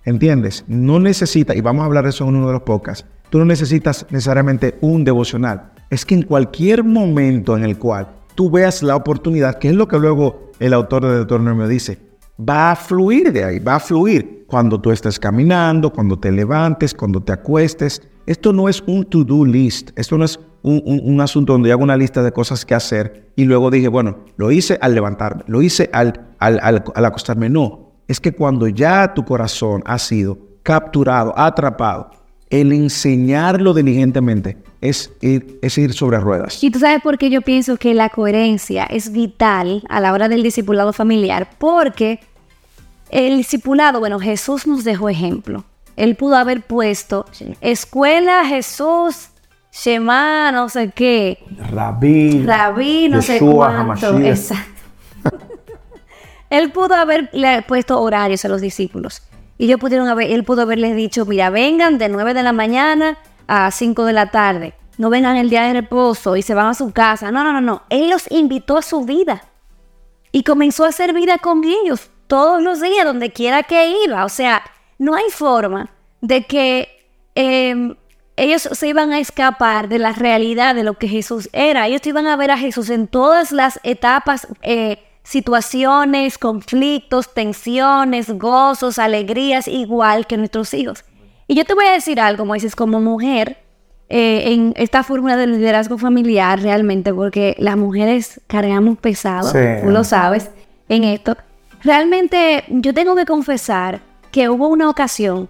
¿Entiendes? 0.03 0.63
No 0.67 0.99
necesitas, 0.99 1.55
y 1.55 1.61
vamos 1.61 1.81
a 1.81 1.85
hablar 1.87 2.03
de 2.03 2.11
eso 2.11 2.23
en 2.27 2.35
uno 2.35 2.45
de 2.45 2.53
los 2.53 2.61
podcasts, 2.61 3.07
tú 3.31 3.39
no 3.39 3.45
necesitas 3.45 4.05
necesariamente 4.11 4.77
un 4.81 5.03
devocional. 5.03 5.71
Es 5.89 6.05
que 6.05 6.13
en 6.13 6.21
cualquier 6.21 6.83
momento 6.83 7.57
en 7.57 7.63
el 7.63 7.79
cual 7.79 8.09
tú 8.35 8.51
veas 8.51 8.83
la 8.83 8.95
oportunidad, 8.95 9.57
que 9.57 9.69
es 9.69 9.75
lo 9.75 9.87
que 9.87 9.97
luego 9.97 10.51
el 10.59 10.71
autor 10.71 11.03
de 11.03 11.15
Deuteronomio 11.15 11.67
dice, 11.67 11.97
va 12.39 12.71
a 12.71 12.75
fluir 12.75 13.31
de 13.31 13.43
ahí, 13.43 13.59
va 13.59 13.75
a 13.75 13.79
fluir 13.79 14.45
cuando 14.47 14.79
tú 14.79 14.91
estés 14.91 15.19
caminando, 15.19 15.91
cuando 15.91 16.17
te 16.19 16.31
levantes, 16.31 16.93
cuando 16.93 17.21
te 17.21 17.31
acuestes. 17.33 18.01
Esto 18.25 18.51
no 18.53 18.67
es 18.69 18.83
un 18.87 19.05
to-do 19.05 19.45
list, 19.45 19.91
esto 19.95 20.17
no 20.17 20.25
es 20.25 20.39
un, 20.63 20.81
un- 20.85 21.01
un 21.03 21.21
asunto 21.21 21.53
donde 21.53 21.69
yo 21.69 21.75
hago 21.75 21.83
una 21.83 21.95
lista 21.97 22.23
de 22.23 22.31
cosas 22.31 22.65
que 22.65 22.73
hacer 22.73 23.31
y 23.35 23.45
luego 23.45 23.69
dije, 23.69 23.87
bueno, 23.87 24.17
lo 24.37 24.51
hice 24.51 24.77
al 24.81 24.95
levantarme, 24.95 25.43
lo 25.47 25.61
hice 25.61 25.89
al, 25.93 26.33
al, 26.39 26.59
al- 26.61 26.83
al 26.95 27.05
acostarme. 27.05 27.49
No, 27.49 27.93
es 28.07 28.19
que 28.19 28.31
cuando 28.33 28.67
ya 28.67 29.13
tu 29.13 29.23
corazón 29.25 29.81
ha 29.85 29.99
sido 29.99 30.37
capturado, 30.63 31.37
atrapado, 31.37 32.09
el 32.61 32.71
enseñarlo 32.71 33.73
diligentemente 33.73 34.57
es 34.81 35.11
ir, 35.21 35.59
es 35.61 35.77
ir 35.77 35.93
sobre 35.93 36.19
ruedas. 36.19 36.63
Y 36.63 36.71
tú 36.71 36.79
sabes 36.79 37.01
por 37.01 37.17
qué 37.17 37.29
yo 37.29 37.41
pienso 37.41 37.77
que 37.77 37.93
la 37.93 38.09
coherencia 38.09 38.85
es 38.85 39.11
vital 39.11 39.83
a 39.89 39.99
la 39.99 40.13
hora 40.13 40.29
del 40.29 40.43
discipulado 40.43 40.93
familiar, 40.93 41.49
porque 41.57 42.19
el 43.09 43.37
discipulado, 43.37 43.99
bueno, 43.99 44.19
Jesús 44.19 44.67
nos 44.67 44.83
dejó 44.83 45.09
ejemplo. 45.09 45.65
Él 45.95 46.15
pudo 46.15 46.35
haber 46.35 46.61
puesto 46.61 47.25
escuela 47.61 48.45
Jesús, 48.45 49.29
Shema, 49.71 50.51
no 50.51 50.69
sé 50.69 50.91
qué, 50.93 51.39
Rabí, 51.71 52.43
Rabí, 52.45 53.09
no 53.09 53.21
sé 53.21 53.39
cuánto. 53.39 54.19
Exacto. 54.19 54.71
él 56.49 56.71
pudo 56.71 56.95
haberle 56.95 57.63
puesto 57.67 57.99
horarios 57.99 58.45
a 58.45 58.49
los 58.49 58.61
discípulos. 58.61 59.21
Y 59.57 59.65
ellos 59.65 59.79
pudieron 59.79 60.07
haber, 60.07 60.31
él 60.31 60.43
pudo 60.43 60.63
haberles 60.63 60.95
dicho, 60.95 61.25
mira, 61.25 61.49
vengan 61.49 61.97
de 61.97 62.09
9 62.09 62.33
de 62.33 62.43
la 62.43 62.53
mañana 62.53 63.17
a 63.47 63.71
5 63.71 64.05
de 64.05 64.13
la 64.13 64.31
tarde. 64.31 64.73
No 64.97 65.09
vengan 65.09 65.37
el 65.37 65.49
día 65.49 65.63
de 65.63 65.73
reposo 65.73 66.35
y 66.35 66.41
se 66.41 66.53
van 66.53 66.67
a 66.67 66.73
su 66.73 66.91
casa. 66.91 67.31
No, 67.31 67.43
no, 67.43 67.53
no, 67.53 67.61
no. 67.61 67.83
Él 67.89 68.09
los 68.09 68.29
invitó 68.31 68.77
a 68.77 68.81
su 68.81 69.05
vida. 69.05 69.43
Y 70.31 70.43
comenzó 70.43 70.85
a 70.85 70.89
hacer 70.89 71.13
vida 71.13 71.37
con 71.37 71.63
ellos 71.63 72.09
todos 72.27 72.61
los 72.61 72.81
días, 72.81 73.05
donde 73.05 73.31
quiera 73.31 73.63
que 73.63 73.95
iba. 74.05 74.25
O 74.25 74.29
sea, 74.29 74.61
no 74.97 75.15
hay 75.15 75.29
forma 75.29 75.89
de 76.21 76.45
que 76.45 76.89
eh, 77.35 77.95
ellos 78.37 78.67
se 78.71 78.87
iban 78.87 79.13
a 79.13 79.19
escapar 79.19 79.87
de 79.87 79.99
la 79.99 80.11
realidad 80.11 80.75
de 80.75 80.83
lo 80.83 80.95
que 80.95 81.07
Jesús 81.07 81.49
era. 81.53 81.87
Ellos 81.87 82.05
iban 82.05 82.27
a 82.27 82.35
ver 82.35 82.51
a 82.51 82.57
Jesús 82.57 82.89
en 82.89 83.07
todas 83.07 83.51
las 83.51 83.79
etapas, 83.83 84.47
eh, 84.61 85.03
situaciones, 85.25 86.37
conflictos, 86.37 87.33
tensiones, 87.33 88.29
gozos, 88.37 88.99
alegrías, 88.99 89.67
igual 89.67 90.27
que 90.27 90.37
nuestros 90.37 90.73
hijos. 90.73 91.03
Y 91.47 91.55
yo 91.55 91.65
te 91.65 91.73
voy 91.73 91.85
a 91.85 91.91
decir 91.91 92.19
algo, 92.19 92.45
Moisés, 92.45 92.75
como 92.75 93.01
mujer, 93.01 93.57
eh, 94.07 94.53
en 94.53 94.73
esta 94.77 95.03
fórmula 95.03 95.35
del 95.35 95.57
liderazgo 95.57 95.97
familiar 95.97 96.61
realmente, 96.61 97.11
porque 97.13 97.55
las 97.57 97.75
mujeres 97.75 98.39
cargamos 98.47 98.99
pesado, 98.99 99.49
Sí. 99.51 99.57
tú 99.83 99.89
lo 99.89 100.03
sabes, 100.03 100.51
en 100.89 101.03
esto. 101.03 101.35
Realmente 101.83 102.63
yo 102.69 102.93
tengo 102.93 103.15
que 103.15 103.25
confesar 103.25 104.01
que 104.31 104.47
hubo 104.49 104.67
una 104.67 104.89
ocasión, 104.89 105.49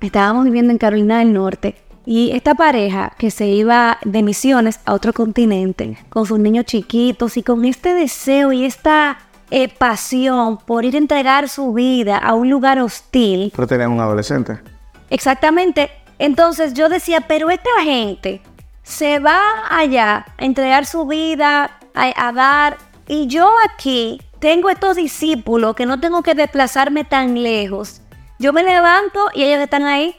estábamos 0.00 0.44
viviendo 0.44 0.72
en 0.72 0.78
Carolina 0.78 1.20
del 1.20 1.32
Norte, 1.32 1.76
y 2.06 2.32
esta 2.32 2.54
pareja 2.54 3.12
que 3.18 3.30
se 3.30 3.46
iba 3.46 3.98
de 4.04 4.22
misiones 4.22 4.80
a 4.84 4.92
otro 4.92 5.12
continente 5.12 5.98
con 6.08 6.26
sus 6.26 6.38
niños 6.38 6.66
chiquitos 6.66 7.36
y 7.36 7.42
con 7.42 7.64
este 7.64 7.94
deseo 7.94 8.52
y 8.52 8.64
esta 8.64 9.18
eh, 9.50 9.68
pasión 9.68 10.58
por 10.58 10.84
ir 10.84 10.94
a 10.94 10.98
entregar 10.98 11.48
su 11.48 11.72
vida 11.72 12.18
a 12.18 12.34
un 12.34 12.50
lugar 12.50 12.78
hostil, 12.78 13.52
Pero 13.54 13.66
tenían 13.66 13.92
un 13.92 14.00
adolescente. 14.00 14.58
Exactamente. 15.10 15.90
Entonces 16.18 16.74
yo 16.74 16.88
decía, 16.88 17.22
pero 17.22 17.50
esta 17.50 17.70
gente 17.82 18.40
se 18.82 19.18
va 19.18 19.40
allá 19.70 20.26
a 20.38 20.44
entregar 20.44 20.86
su 20.86 21.06
vida, 21.06 21.78
a, 21.94 22.28
a 22.28 22.32
dar, 22.32 22.76
y 23.06 23.26
yo 23.26 23.50
aquí 23.68 24.20
tengo 24.38 24.70
estos 24.70 24.96
discípulos 24.96 25.74
que 25.74 25.86
no 25.86 26.00
tengo 26.00 26.22
que 26.22 26.34
desplazarme 26.34 27.04
tan 27.04 27.42
lejos. 27.42 28.00
Yo 28.38 28.52
me 28.52 28.62
levanto 28.62 29.28
y 29.34 29.42
ellos 29.44 29.60
están 29.60 29.84
ahí. 29.84 30.16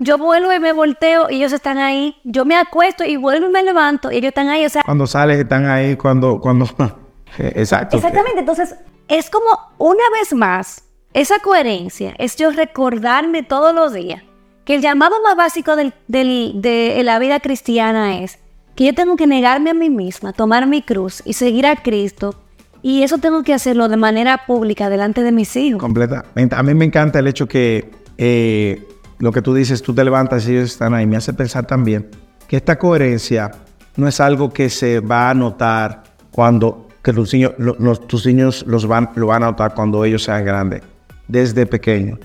Yo 0.00 0.16
vuelvo 0.18 0.52
y 0.52 0.58
me 0.60 0.72
volteo 0.72 1.28
y 1.30 1.36
ellos 1.36 1.52
están 1.52 1.78
ahí. 1.78 2.16
Yo 2.24 2.44
me 2.44 2.56
acuesto 2.56 3.04
y 3.04 3.16
vuelvo 3.16 3.48
y 3.48 3.52
me 3.52 3.62
levanto 3.62 4.10
y 4.10 4.16
ellos 4.16 4.28
están 4.28 4.48
ahí. 4.48 4.64
O 4.64 4.68
sea, 4.68 4.82
Cuando 4.84 5.06
sales 5.06 5.38
están 5.38 5.66
ahí, 5.66 5.96
cuando... 5.96 6.40
cuando 6.40 6.66
Exacto. 7.38 7.96
Exactamente, 7.96 8.40
entonces 8.40 8.74
es 9.08 9.30
como 9.30 9.46
una 9.78 10.02
vez 10.18 10.32
más, 10.34 10.84
esa 11.12 11.38
coherencia 11.40 12.14
es 12.18 12.36
yo 12.36 12.50
recordarme 12.50 13.42
todos 13.42 13.74
los 13.74 13.92
días 13.92 14.22
que 14.64 14.74
el 14.76 14.80
llamado 14.82 15.14
más 15.22 15.36
básico 15.36 15.76
del- 15.76 15.94
del- 16.08 16.52
de 16.60 17.00
la 17.04 17.18
vida 17.18 17.40
cristiana 17.40 18.20
es 18.20 18.38
que 18.74 18.84
yo 18.86 18.94
tengo 18.94 19.16
que 19.16 19.26
negarme 19.26 19.70
a 19.70 19.74
mí 19.74 19.90
misma, 19.90 20.32
tomar 20.32 20.66
mi 20.66 20.82
cruz 20.82 21.22
y 21.24 21.32
seguir 21.34 21.66
a 21.66 21.76
Cristo. 21.76 22.34
Y 22.80 23.02
eso 23.02 23.18
tengo 23.18 23.42
que 23.42 23.52
hacerlo 23.52 23.88
de 23.88 23.96
manera 23.96 24.46
pública 24.46 24.88
delante 24.88 25.22
de 25.22 25.32
mis 25.32 25.56
hijos. 25.56 25.80
Completamente. 25.80 26.54
A 26.54 26.62
mí 26.62 26.74
me 26.74 26.84
encanta 26.84 27.18
el 27.18 27.26
hecho 27.26 27.48
que 27.48 27.90
eh, 28.18 28.86
lo 29.18 29.32
que 29.32 29.42
tú 29.42 29.54
dices, 29.54 29.82
tú 29.82 29.94
te 29.94 30.04
levantas 30.04 30.46
y 30.48 30.52
ellos 30.56 30.70
están 30.72 30.94
ahí. 30.94 31.06
Me 31.06 31.16
hace 31.16 31.32
pensar 31.32 31.66
también 31.66 32.08
que 32.46 32.56
esta 32.56 32.78
coherencia 32.78 33.50
no 33.96 34.06
es 34.08 34.20
algo 34.20 34.52
que 34.52 34.70
se 34.70 35.00
va 35.00 35.30
a 35.30 35.34
notar 35.34 36.04
cuando 36.30 36.86
que 37.02 37.12
tus 37.12 37.32
niños, 37.32 37.52
lo- 37.58 37.76
los- 37.78 38.06
tus 38.06 38.26
niños 38.26 38.64
los 38.66 38.86
van, 38.86 39.10
lo 39.14 39.26
van 39.28 39.42
a 39.42 39.46
notar 39.46 39.74
cuando 39.74 40.04
ellos 40.04 40.22
sean 40.24 40.44
grandes. 40.44 40.82
Desde 41.26 41.66
pequeños, 41.66 42.18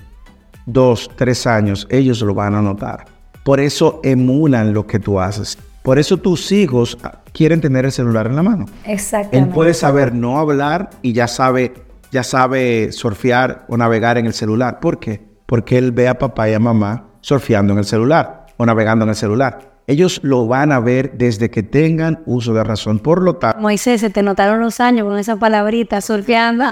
dos, 0.66 1.10
tres 1.16 1.46
años, 1.46 1.86
ellos 1.90 2.20
lo 2.22 2.34
van 2.34 2.54
a 2.54 2.62
notar. 2.62 3.04
Por 3.44 3.60
eso 3.60 4.00
emulan 4.02 4.72
lo 4.72 4.86
que 4.86 4.98
tú 4.98 5.20
haces. 5.20 5.58
Por 5.82 5.98
eso 5.98 6.16
tus 6.16 6.50
hijos 6.52 6.96
quieren 7.32 7.60
tener 7.60 7.84
el 7.84 7.92
celular 7.92 8.26
en 8.26 8.36
la 8.36 8.42
mano. 8.42 8.66
Él 8.84 8.92
Exactamente. 8.92 9.52
puede 9.54 9.74
saber 9.74 10.14
no 10.14 10.38
hablar 10.38 10.90
y 11.02 11.12
ya 11.12 11.28
sabe, 11.28 11.74
ya 12.10 12.22
sabe 12.22 12.90
surfear 12.92 13.66
o 13.68 13.76
navegar 13.76 14.16
en 14.16 14.24
el 14.26 14.32
celular. 14.32 14.80
¿Por 14.80 14.98
qué? 14.98 15.22
Porque 15.46 15.78
él 15.78 15.92
ve 15.92 16.08
a 16.08 16.18
papá 16.18 16.48
y 16.48 16.54
a 16.54 16.58
mamá 16.58 17.06
surfeando 17.20 17.72
en 17.72 17.78
el 17.80 17.84
celular 17.84 18.46
o 18.56 18.66
navegando 18.66 19.04
en 19.04 19.10
el 19.10 19.14
celular. 19.16 19.74
Ellos 19.86 20.20
lo 20.22 20.46
van 20.46 20.72
a 20.72 20.80
ver 20.80 21.12
desde 21.18 21.50
que 21.50 21.62
tengan 21.62 22.22
uso 22.24 22.54
de 22.54 22.64
razón. 22.64 22.98
Por 23.00 23.22
lo 23.22 23.36
tanto, 23.36 23.60
Moisés, 23.60 24.00
se 24.00 24.08
te 24.10 24.22
notaron 24.22 24.60
los 24.60 24.80
años 24.80 25.06
con 25.06 25.18
esa 25.18 25.36
palabrita, 25.36 26.00
surfeando. 26.00 26.64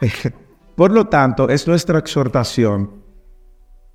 por 0.74 0.90
lo 0.90 1.06
tanto, 1.06 1.48
es 1.48 1.68
nuestra 1.68 1.98
exhortación 2.00 2.90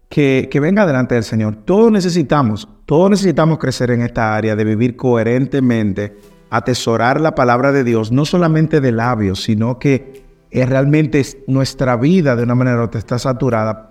que, 0.10 0.48
que 0.50 0.60
venga 0.62 0.86
delante 0.86 1.16
del 1.16 1.26
Señor. 1.26 1.58
Todos 1.66 1.92
necesitamos, 1.92 2.70
todos 2.86 3.10
necesitamos 3.10 3.58
crecer 3.58 3.92
en 3.92 4.02
esta 4.02 4.36
área 4.36 4.56
de 4.56 4.64
vivir 4.64 4.96
coherentemente, 4.96 6.18
atesorar 6.50 7.20
la 7.20 7.36
palabra 7.36 7.74
de 7.74 7.84
Dios, 7.84 8.14
no 8.14 8.24
solamente 8.24 8.80
de 8.80 8.94
labios, 8.94 9.44
sino 9.44 9.80
que 9.80 10.26
realmente 10.54 11.20
es- 11.20 11.38
nuestra 11.48 11.98
vida 11.98 12.38
de 12.38 12.44
una 12.44 12.56
manera 12.56 12.82
otra 12.82 13.00
está 13.00 13.20
saturada 13.20 13.87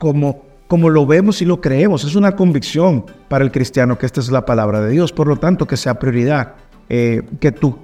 como, 0.00 0.42
como 0.66 0.88
lo 0.90 1.06
vemos 1.06 1.40
y 1.42 1.44
lo 1.44 1.60
creemos. 1.60 2.02
Es 2.04 2.16
una 2.16 2.34
convicción 2.34 3.04
para 3.28 3.44
el 3.44 3.52
cristiano 3.52 3.96
que 3.98 4.06
esta 4.06 4.18
es 4.20 4.30
la 4.30 4.44
palabra 4.44 4.80
de 4.80 4.90
Dios. 4.90 5.12
Por 5.12 5.28
lo 5.28 5.36
tanto, 5.36 5.66
que 5.68 5.76
sea 5.76 5.94
prioridad. 6.00 6.54
eh, 6.88 7.22
que 7.38 7.52
tus 7.52 7.74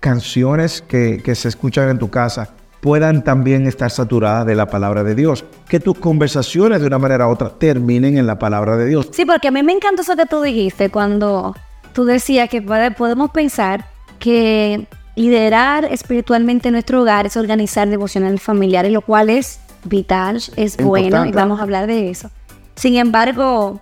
canciones 0.00 0.82
que, 0.82 1.20
que 1.22 1.34
se 1.34 1.48
escuchan 1.48 1.88
en 1.90 1.98
tu 1.98 2.08
casa 2.08 2.50
puedan 2.80 3.24
también 3.24 3.66
estar 3.66 3.90
saturadas 3.90 4.46
de 4.46 4.54
la 4.54 4.66
palabra 4.66 5.02
de 5.02 5.14
Dios. 5.14 5.44
Que 5.68 5.80
tus 5.80 5.98
conversaciones 5.98 6.80
de 6.80 6.86
una 6.86 6.98
manera 6.98 7.26
u 7.26 7.32
otra 7.32 7.50
terminen 7.50 8.16
en 8.16 8.26
la 8.26 8.38
palabra 8.38 8.76
de 8.76 8.86
Dios. 8.86 9.08
Sí, 9.12 9.24
porque 9.26 9.48
a 9.48 9.50
mí 9.50 9.62
me 9.62 9.72
encantó 9.72 10.02
eso 10.02 10.16
que 10.16 10.26
tú 10.26 10.40
dijiste 10.42 10.88
cuando 10.90 11.54
tú 11.92 12.04
decías 12.04 12.48
que 12.48 12.62
pode- 12.62 12.94
podemos 12.94 13.30
pensar 13.30 13.86
que 14.18 14.86
liderar 15.16 15.84
espiritualmente 15.86 16.70
nuestro 16.70 17.02
hogar 17.02 17.26
es 17.26 17.36
organizar 17.36 17.88
devocionales 17.88 18.40
familiares, 18.42 18.92
lo 18.92 19.00
cual 19.00 19.30
es 19.30 19.58
vital, 19.88 20.42
es 20.56 20.76
bueno 20.76 21.26
y 21.26 21.32
vamos 21.32 21.60
a 21.60 21.62
hablar 21.62 21.86
de 21.86 22.10
eso. 22.10 22.30
Sin 22.74 22.96
embargo, 22.96 23.80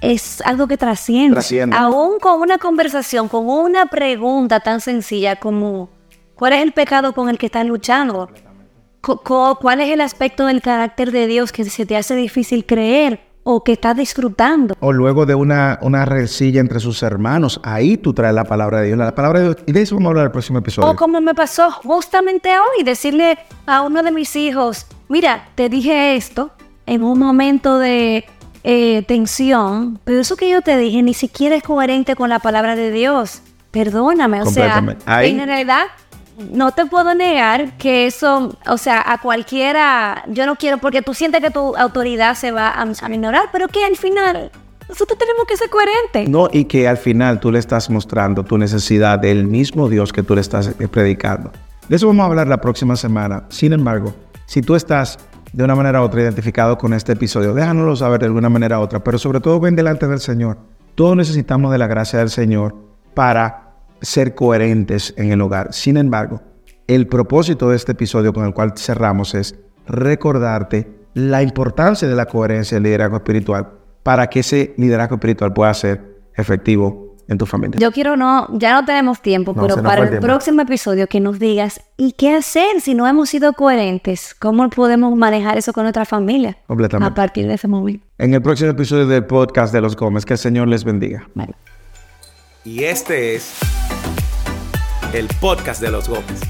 es 0.00 0.40
algo 0.42 0.66
que 0.66 0.76
trasciende. 0.76 1.34
Trasciende. 1.34 1.76
Aún 1.76 2.18
con 2.18 2.40
una 2.40 2.58
conversación, 2.58 3.28
con 3.28 3.48
una 3.48 3.86
pregunta 3.86 4.60
tan 4.60 4.80
sencilla 4.80 5.36
como 5.36 5.90
¿cuál 6.34 6.54
es 6.54 6.62
el 6.62 6.72
pecado 6.72 7.12
con 7.12 7.28
el 7.28 7.38
que 7.38 7.46
estás 7.46 7.66
luchando? 7.66 8.30
¿Cuál 9.00 9.80
es 9.80 9.88
el 9.90 10.00
aspecto 10.00 10.46
del 10.46 10.60
carácter 10.60 11.10
de 11.10 11.26
Dios 11.26 11.52
que 11.52 11.64
se 11.64 11.86
te 11.86 11.96
hace 11.96 12.14
difícil 12.16 12.66
creer 12.66 13.29
o 13.42 13.64
que 13.64 13.72
estás 13.72 13.96
disfrutando? 13.96 14.74
O 14.80 14.92
luego 14.92 15.26
de 15.26 15.34
una, 15.34 15.78
una 15.82 16.04
rencilla 16.04 16.60
entre 16.60 16.80
sus 16.80 17.02
hermanos, 17.02 17.60
ahí 17.62 17.96
tú 17.96 18.12
traes 18.12 18.34
la 18.34 18.44
palabra 18.44 18.80
de 18.80 18.88
Dios. 18.88 18.98
La 18.98 19.14
palabra 19.14 19.40
de 19.40 19.44
Dios. 19.46 19.56
Y 19.66 19.72
de 19.72 19.82
eso 19.82 19.94
vamos 19.94 20.08
a 20.08 20.10
hablar 20.10 20.22
en 20.22 20.26
el 20.28 20.32
próximo 20.32 20.58
episodio. 20.58 20.90
O 20.90 20.96
como 20.96 21.20
me 21.20 21.34
pasó 21.34 21.70
justamente 21.70 22.50
hoy, 22.50 22.84
decirle 22.84 23.38
a 23.66 23.82
uno 23.82 24.02
de 24.02 24.10
mis 24.10 24.36
hijos, 24.36 24.86
mira, 25.08 25.48
te 25.54 25.68
dije 25.68 26.16
esto 26.16 26.50
en 26.86 27.02
un 27.02 27.18
momento 27.18 27.78
de 27.78 28.24
eh, 28.64 29.02
tensión, 29.06 29.98
pero 30.04 30.20
eso 30.20 30.36
que 30.36 30.50
yo 30.50 30.60
te 30.60 30.76
dije 30.76 31.02
ni 31.02 31.14
siquiera 31.14 31.56
es 31.56 31.62
coherente 31.62 32.14
con 32.16 32.28
la 32.28 32.40
palabra 32.40 32.76
de 32.76 32.90
Dios. 32.90 33.42
Perdóname, 33.70 34.42
o 34.42 34.46
sea, 34.46 34.78
en 35.06 35.46
realidad 35.46 35.84
no 36.52 36.72
te 36.72 36.86
puedo 36.86 37.14
negar 37.14 37.76
que 37.76 38.06
eso, 38.06 38.56
o 38.66 38.78
sea, 38.78 39.02
a 39.06 39.20
cualquiera, 39.20 40.24
yo 40.28 40.46
no 40.46 40.56
quiero, 40.56 40.78
porque 40.78 41.02
tú 41.02 41.14
sientes 41.14 41.40
que 41.40 41.50
tu 41.50 41.76
autoridad 41.76 42.34
se 42.34 42.50
va 42.50 42.68
a, 42.68 42.82
a 42.82 43.08
minorar, 43.08 43.48
pero 43.52 43.68
que 43.68 43.84
al 43.84 43.96
final 43.96 44.50
nosotros 44.90 45.18
tenemos 45.18 45.44
que 45.46 45.56
ser 45.56 45.70
coherentes. 45.70 46.28
No, 46.28 46.48
y 46.52 46.64
que 46.64 46.88
al 46.88 46.96
final 46.96 47.38
tú 47.38 47.52
le 47.52 47.60
estás 47.60 47.88
mostrando 47.90 48.44
tu 48.44 48.58
necesidad 48.58 49.18
del 49.18 49.46
mismo 49.46 49.88
Dios 49.88 50.12
que 50.12 50.22
tú 50.22 50.34
le 50.34 50.40
estás 50.40 50.74
eh, 50.78 50.88
predicando. 50.88 51.52
De 51.88 51.96
eso 51.96 52.08
vamos 52.08 52.24
a 52.24 52.26
hablar 52.26 52.48
la 52.48 52.60
próxima 52.60 52.96
semana. 52.96 53.44
Sin 53.48 53.72
embargo, 53.72 54.12
si 54.46 54.62
tú 54.62 54.74
estás 54.74 55.18
de 55.52 55.64
una 55.64 55.74
manera 55.74 56.02
u 56.02 56.04
otra 56.04 56.22
identificado 56.22 56.76
con 56.76 56.92
este 56.92 57.12
episodio, 57.12 57.54
déjanoslo 57.54 57.94
saber 57.96 58.20
de 58.20 58.26
alguna 58.26 58.48
manera 58.48 58.80
u 58.80 58.82
otra, 58.82 59.02
pero 59.02 59.18
sobre 59.18 59.40
todo 59.40 59.60
ven 59.60 59.76
delante 59.76 60.08
del 60.08 60.20
Señor. 60.20 60.58
Todos 60.96 61.16
necesitamos 61.16 61.70
de 61.70 61.78
la 61.78 61.86
gracia 61.86 62.18
del 62.18 62.30
Señor 62.30 62.74
para 63.14 63.69
ser 64.00 64.34
coherentes 64.34 65.14
en 65.16 65.32
el 65.32 65.40
hogar. 65.40 65.72
Sin 65.72 65.96
embargo, 65.96 66.42
el 66.86 67.06
propósito 67.06 67.68
de 67.70 67.76
este 67.76 67.92
episodio 67.92 68.32
con 68.32 68.44
el 68.46 68.52
cual 68.54 68.72
cerramos 68.76 69.34
es 69.34 69.54
recordarte 69.86 70.88
la 71.14 71.42
importancia 71.42 72.08
de 72.08 72.14
la 72.14 72.26
coherencia 72.26 72.76
del 72.76 72.84
liderazgo 72.84 73.16
espiritual 73.16 73.68
para 74.02 74.28
que 74.28 74.40
ese 74.40 74.74
liderazgo 74.76 75.16
espiritual 75.16 75.52
pueda 75.52 75.74
ser 75.74 76.00
efectivo 76.34 77.16
en 77.28 77.38
tu 77.38 77.46
familia. 77.46 77.78
Yo 77.78 77.92
quiero 77.92 78.16
no, 78.16 78.48
ya 78.58 78.72
no 78.74 78.84
tenemos 78.84 79.20
tiempo, 79.22 79.52
No, 79.54 79.62
pero 79.62 79.82
para 79.82 79.98
el, 79.98 80.02
el 80.04 80.08
tiempo. 80.10 80.26
próximo 80.26 80.62
episodio 80.62 81.06
que 81.06 81.20
nos 81.20 81.38
digas, 81.38 81.80
¿y 81.96 82.12
qué 82.12 82.34
hacer 82.34 82.80
si 82.80 82.94
no 82.94 83.06
hemos 83.06 83.28
sido 83.28 83.52
coherentes? 83.52 84.34
¿Cómo 84.36 84.68
podemos 84.70 85.14
manejar 85.16 85.56
eso 85.58 85.72
con 85.72 85.84
nuestra 85.84 86.04
familia? 86.04 86.58
Completamente. 86.66 87.12
A 87.12 87.14
partir 87.14 87.46
de 87.46 87.54
ese 87.54 87.68
momento. 87.68 88.04
En 88.18 88.34
el 88.34 88.42
próximo 88.42 88.70
episodio 88.70 89.06
del 89.06 89.26
podcast 89.26 89.72
de 89.72 89.80
los 89.80 89.94
Gómez, 89.94 90.24
que 90.24 90.32
el 90.32 90.38
Señor 90.38 90.66
les 90.66 90.82
bendiga. 90.82 91.28
Vale. 91.34 91.54
Y 92.64 92.82
este 92.84 93.36
es 93.36 93.58
el 95.12 95.26
podcast 95.40 95.82
de 95.82 95.90
los 95.90 96.08
Gómez. 96.08 96.40